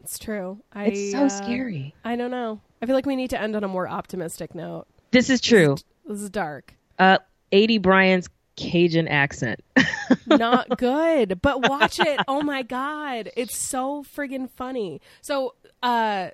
It's 0.00 0.20
true. 0.20 0.62
I, 0.72 0.84
it's 0.84 1.10
so 1.10 1.24
uh, 1.24 1.28
scary. 1.28 1.92
I 2.04 2.14
don't 2.14 2.30
know. 2.30 2.60
I 2.80 2.86
feel 2.86 2.94
like 2.94 3.06
we 3.06 3.16
need 3.16 3.30
to 3.30 3.40
end 3.40 3.56
on 3.56 3.64
a 3.64 3.68
more 3.68 3.88
optimistic 3.88 4.54
note. 4.54 4.86
This 5.10 5.28
is 5.30 5.40
true. 5.40 5.70
This 5.70 5.80
is, 5.80 5.84
this 6.06 6.20
is 6.20 6.30
dark. 6.30 6.74
Uh, 6.96 7.18
Aidy 7.50 7.82
Bryant's 7.82 8.28
Cajun 8.54 9.08
accent. 9.08 9.64
Not 10.28 10.78
good, 10.78 11.42
but 11.42 11.68
watch 11.68 11.98
it. 11.98 12.20
Oh 12.28 12.40
my 12.40 12.62
god, 12.62 13.32
it's 13.36 13.56
so 13.56 14.04
friggin' 14.04 14.48
funny. 14.48 15.00
So, 15.22 15.54
uh, 15.82 16.28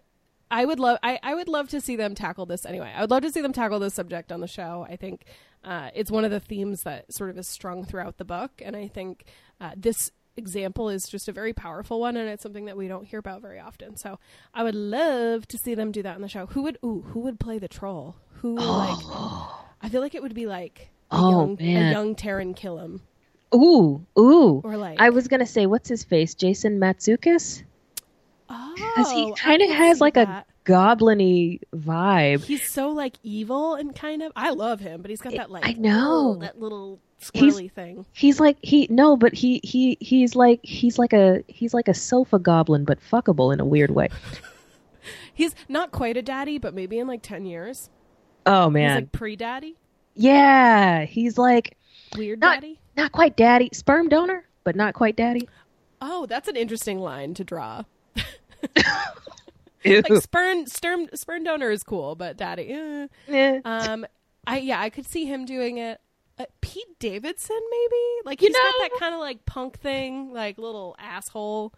I 0.53 0.67
would 0.67 0.79
love 0.79 0.99
I, 1.03 1.19
I 1.23 1.35
would 1.35 1.49
love 1.49 1.69
to 1.71 1.81
see 1.81 1.97
them 1.97 2.15
tackle 2.15 2.45
this 2.45 2.67
anyway. 2.67 2.93
I 2.95 3.01
would 3.01 3.11
love 3.11 3.23
to 3.23 3.33
see 3.33 3.41
them 3.41 3.55
tackle 3.55 3.79
this 3.79 3.95
subject 3.95 4.31
on 4.31 4.41
the 4.41 4.47
show. 4.47 4.87
I 4.89 4.97
think 4.97 5.25
uh, 5.65 5.89
it's 5.95 6.11
one 6.11 6.27
of 6.27 6.31
the 6.31 6.41
themes 6.41 6.83
that 6.83 7.13
sort 7.13 7.31
of 7.31 7.39
is 7.39 7.49
strung 7.49 7.85
throughout 7.85 8.19
the 8.19 8.25
book, 8.25 8.51
and 8.63 8.77
I 8.77 8.87
think 8.87 9.25
uh, 9.61 9.71
this 9.77 10.11
example 10.37 10.91
is 10.91 11.09
just 11.09 11.27
a 11.29 11.33
very 11.33 11.55
powerful 11.55 12.01
one, 12.01 12.17
and 12.19 12.29
it's 12.29 12.43
something 12.43 12.67
that 12.67 12.77
we 12.77 12.87
don't 12.87 13.07
hear 13.07 13.19
about 13.19 13.41
very 13.41 13.61
often. 13.61 13.97
So 13.97 14.19
I 14.53 14.63
would 14.63 14.75
love 14.75 15.49
to 15.49 15.57
see 15.57 15.75
them 15.75 15.91
do 15.91 16.03
that 16.03 16.17
in 16.17 16.23
the 16.23 16.29
show. 16.29 16.47
Who 16.47 16.63
would 16.65 16.79
ooh 16.85 17.03
who 17.09 17.21
would 17.21 17.41
play 17.41 17.59
the 17.59 17.69
troll? 17.69 18.17
Who 18.43 18.57
oh. 18.59 19.53
like? 19.81 19.83
I 19.83 19.89
feel 19.89 20.03
like 20.03 20.15
it 20.15 20.23
would 20.23 20.35
be 20.35 20.47
like 20.47 20.91
a 21.11 21.17
oh, 21.17 21.31
young 21.31 21.57
man. 21.59 21.89
a 21.89 21.91
young 21.93 22.15
Taran 22.15 22.55
Killam. 22.55 23.01
Ooh, 23.55 24.05
ooh. 24.19 24.61
Or 24.65 24.77
like 24.77 25.01
I 25.01 25.09
was 25.09 25.29
gonna 25.29 25.47
say, 25.47 25.65
what's 25.65 25.89
his 25.89 26.05
face? 26.05 26.35
Jason 26.35 26.79
Mantzoukas. 26.79 27.63
Because 28.75 29.11
he 29.11 29.25
oh, 29.25 29.35
kind 29.35 29.63
of 29.63 29.71
has 29.71 30.01
like 30.01 30.15
that. 30.15 30.29
a 30.29 30.45
goblin 30.65 31.59
vibe. 31.75 32.45
He's 32.45 32.69
so 32.69 32.91
like 32.91 33.17
evil 33.23 33.75
and 33.75 33.95
kind 33.95 34.23
of. 34.23 34.33
I 34.37 34.51
love 34.51 34.81
him, 34.81 35.03
but 35.03 35.11
he's 35.11 35.21
got 35.21 35.35
that 35.35 35.51
like 35.51 35.67
I 35.67 35.73
know 35.73 36.37
that 36.41 36.61
little 36.61 37.01
squirrely 37.21 37.63
he's, 37.63 37.73
thing. 37.73 38.07
He's 38.13 38.41
like 38.41 38.57
he 38.63 38.87
no, 38.91 39.17
but 39.17 39.33
he 39.33 39.61
he 39.63 39.97
he's 40.01 40.35
like 40.35 40.61
he's 40.63 40.99
like 40.99 41.13
a 41.13 41.43
he's 41.49 41.75
like 41.75 41.89
a 41.89 41.95
sofa 41.95 42.39
goblin, 42.39 42.85
but 42.85 42.99
fuckable 43.01 43.53
in 43.53 43.61
a 43.61 43.65
weird 43.65 43.91
way. 43.91 44.09
he's 45.35 45.55
not 45.69 45.93
quite 45.93 46.17
a 46.17 46.23
daddy, 46.23 46.59
but 46.59 46.75
maybe 46.75 46.99
in 46.99 47.07
like 47.07 47.23
ten 47.23 47.45
years. 47.45 47.91
Oh 48.45 48.69
man, 48.69 48.91
he's 48.91 48.97
like 49.03 49.13
pre-daddy. 49.13 49.77
Yeah, 50.15 51.05
he's 51.05 51.39
like 51.39 51.77
weird 52.17 52.41
not, 52.41 52.61
daddy. 52.61 52.81
Not 52.97 53.13
quite 53.13 53.37
daddy, 53.37 53.71
sperm 53.73 54.09
donor, 54.09 54.47
but 54.65 54.77
not 54.77 54.95
quite 54.95 55.17
daddy. 55.17 55.49
Oh, 56.01 56.27
that's 56.27 56.49
an 56.49 56.57
interesting 56.57 56.99
line 56.99 57.33
to 57.35 57.45
draw. 57.45 57.85
Like 59.85 60.07
sperm, 60.23 60.67
sperm, 60.67 61.09
sperm 61.15 61.43
donor 61.43 61.71
is 61.71 61.83
cool, 61.83 62.15
but 62.15 62.37
daddy. 62.37 62.71
Eh. 62.71 63.07
Eh. 63.29 63.61
Um, 63.65 64.07
I 64.47 64.59
yeah, 64.59 64.81
I 64.81 64.91
could 64.91 65.07
see 65.07 65.25
him 65.25 65.45
doing 65.45 65.79
it. 65.79 66.01
Uh, 66.39 66.45
Pete 66.61 66.99
Davidson, 67.01 67.59
maybe. 67.71 68.03
Like 68.25 68.41
You 68.41 68.49
he's 68.49 68.57
got 68.57 68.75
that 68.79 68.91
kind 69.01 69.13
of 69.15 69.21
like 69.21 69.45
punk 69.45 69.79
thing, 69.81 70.33
like 70.33 70.57
little 70.57 70.95
asshole. 71.01 71.75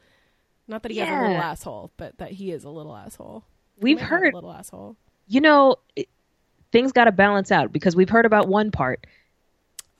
Not 0.68 0.82
that 0.82 0.92
he 0.92 0.98
has 0.98 1.08
a 1.08 1.22
little 1.22 1.42
asshole, 1.42 1.90
but 1.96 2.18
that 2.18 2.32
he 2.32 2.50
is 2.52 2.64
a 2.64 2.70
little 2.70 2.94
asshole. 2.94 3.44
We've 3.78 3.96
might 3.96 4.02
have 4.02 4.12
a 4.12 4.16
heard, 4.24 4.34
little 4.34 4.52
asshole. 4.52 4.96
you 5.26 5.40
know, 5.40 5.76
it, 5.96 6.08
things 6.72 6.92
got 6.92 7.04
to 7.04 7.12
balance 7.12 7.50
out 7.50 7.72
because 7.72 7.96
we've 7.96 8.08
heard 8.10 8.26
about 8.26 8.48
one 8.48 8.70
part. 8.70 9.06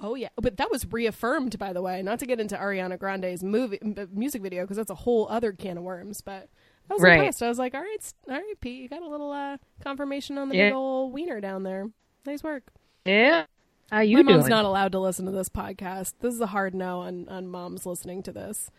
Oh 0.01 0.15
yeah, 0.15 0.29
but 0.37 0.59
that 0.59 0.71
was 0.71 0.91
reaffirmed, 0.93 1.59
by 1.59 1.73
the 1.73 1.81
way. 1.81 2.03
Not 2.03 2.19
to 2.19 2.27
get 2.27 2.39
into 2.39 2.57
Ariana 2.57 2.99
Grande's 2.99 3.43
movie 3.43 3.79
m- 3.81 4.09
music 4.13 4.43
video 4.43 4.65
because 4.65 4.77
that's 4.77 4.91
a 4.91 4.95
whole 4.95 5.27
other 5.31 5.53
can 5.53 5.79
of 5.79 5.85
worms. 5.85 6.21
But 6.21 6.49
I 6.91 6.95
was 6.95 7.03
Right. 7.03 7.15
impressed. 7.19 7.43
I 7.43 7.49
was 7.49 7.59
like, 7.59 7.75
all 7.75 7.81
right, 7.81 8.15
all 8.29 8.35
right, 8.35 8.61
Pete, 8.61 8.83
you 8.83 8.89
got 8.89 9.03
a 9.03 9.09
little 9.09 9.33
uh, 9.33 9.57
confirmation 9.83 10.37
on 10.39 10.49
the 10.49 10.57
Yeah. 10.57 10.69
big 10.69 10.75
old 10.75 11.13
wiener 11.13 11.41
down 11.41 11.63
there. 11.63 11.89
Nice 12.27 12.43
work. 12.43 12.65
Yeah. 13.05 13.47
How 13.91 14.01
you 14.01 14.17
My 14.19 14.23
doing? 14.23 14.37
mom's 14.37 14.49
not 14.49 14.65
allowed 14.65 14.93
to 14.93 14.99
listen 14.99 15.27
to 15.27 15.31
this 15.33 15.49
podcast. 15.49 16.15
This 16.21 16.35
is 16.35 16.41
a 16.41 16.47
hard 16.47 16.75
no 16.75 17.01
on 17.01 17.29
on 17.29 17.47
moms 17.49 17.85
listening 17.87 18.23
to 18.25 18.33
this. 18.33 18.71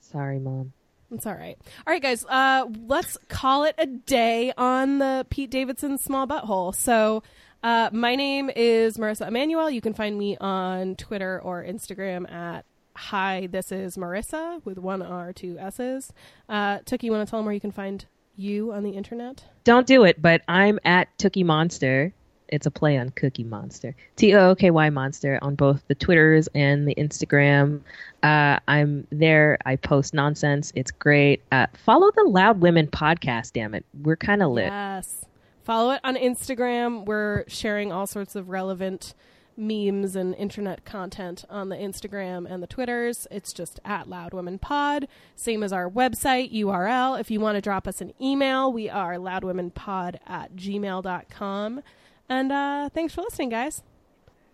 Sorry, 0.00 0.38
mom. 0.38 0.72
It's 1.10 1.26
all 1.26 1.34
right. 1.34 1.56
All 1.86 1.92
right, 1.92 2.02
guys. 2.02 2.24
Uh, 2.26 2.66
let's 2.86 3.16
call 3.28 3.64
it 3.64 3.74
a 3.78 3.86
day 3.86 4.52
on 4.56 4.98
the 4.98 5.26
Pete 5.30 5.50
Davidson 5.50 5.96
small 5.98 6.26
butthole. 6.26 6.74
So, 6.74 7.22
uh, 7.62 7.90
my 7.92 8.16
name 8.16 8.50
is 8.54 8.96
Marissa 8.98 9.28
Emanuel. 9.28 9.70
You 9.70 9.80
can 9.80 9.94
find 9.94 10.18
me 10.18 10.36
on 10.38 10.96
Twitter 10.96 11.40
or 11.42 11.62
Instagram 11.62 12.30
at 12.30 12.64
Hi. 12.96 13.48
This 13.50 13.72
is 13.72 13.96
Marissa 13.96 14.64
with 14.64 14.78
one 14.78 15.02
R, 15.02 15.32
two 15.32 15.58
S's. 15.58 16.12
Uh, 16.48 16.78
Tookie, 16.80 17.04
you 17.04 17.12
want 17.12 17.26
to 17.26 17.30
tell 17.30 17.40
them 17.40 17.46
where 17.46 17.54
you 17.54 17.60
can 17.60 17.72
find 17.72 18.04
you 18.36 18.72
on 18.72 18.82
the 18.82 18.90
internet? 18.90 19.44
Don't 19.64 19.86
do 19.86 20.04
it, 20.04 20.20
but 20.20 20.42
I'm 20.48 20.78
at 20.84 21.16
Tookie 21.18 21.44
Monster. 21.44 22.12
It's 22.48 22.66
a 22.66 22.70
play 22.70 22.96
on 22.98 23.08
Cookie 23.10 23.42
Monster. 23.44 23.96
T 24.16 24.34
O 24.34 24.50
O 24.50 24.54
K 24.54 24.70
Y 24.70 24.90
Monster 24.90 25.38
on 25.42 25.54
both 25.54 25.82
the 25.88 25.94
Twitters 25.94 26.48
and 26.54 26.86
the 26.86 26.94
Instagram. 26.94 27.80
Uh, 28.22 28.58
I'm 28.68 29.06
there. 29.10 29.58
I 29.64 29.76
post 29.76 30.14
nonsense. 30.14 30.72
It's 30.76 30.90
great. 30.90 31.42
Uh, 31.50 31.66
follow 31.84 32.10
the 32.14 32.24
Loud 32.24 32.60
Women 32.60 32.86
podcast, 32.86 33.54
damn 33.54 33.74
it. 33.74 33.84
We're 34.02 34.16
kind 34.16 34.42
of 34.42 34.50
lit. 34.52 34.66
Yes. 34.66 35.24
Follow 35.64 35.92
it 35.92 36.00
on 36.04 36.16
Instagram. 36.16 37.06
We're 37.06 37.44
sharing 37.48 37.90
all 37.90 38.06
sorts 38.06 38.36
of 38.36 38.50
relevant 38.50 39.14
memes 39.56 40.16
and 40.16 40.34
internet 40.34 40.84
content 40.84 41.44
on 41.48 41.68
the 41.68 41.76
Instagram 41.76 42.50
and 42.50 42.62
the 42.62 42.66
Twitters. 42.66 43.26
It's 43.30 43.52
just 43.52 43.80
at 43.84 44.08
Loud 44.08 44.34
Women 44.34 44.58
Pod. 44.58 45.08
Same 45.36 45.62
as 45.62 45.72
our 45.72 45.88
website 45.88 46.52
URL. 46.52 47.18
If 47.18 47.30
you 47.30 47.40
want 47.40 47.56
to 47.56 47.60
drop 47.60 47.86
us 47.86 48.00
an 48.00 48.12
email, 48.20 48.72
we 48.72 48.88
are 48.88 49.14
loudwomenpod 49.14 50.16
at 50.26 50.56
gmail.com. 50.56 51.82
And 52.28 52.52
uh, 52.52 52.88
thanks 52.94 53.14
for 53.14 53.22
listening, 53.22 53.50
guys. 53.50 53.82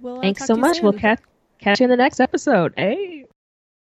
We'll, 0.01 0.19
uh, 0.19 0.23
Thanks 0.23 0.45
so 0.45 0.57
much. 0.57 0.81
We'll 0.83 0.93
soon. 0.93 1.01
catch 1.01 1.21
catch 1.59 1.81
you 1.81 1.85
in 1.85 1.91
the 1.91 1.97
next 1.97 2.21
episode. 2.21 2.73
Hey. 2.77 3.30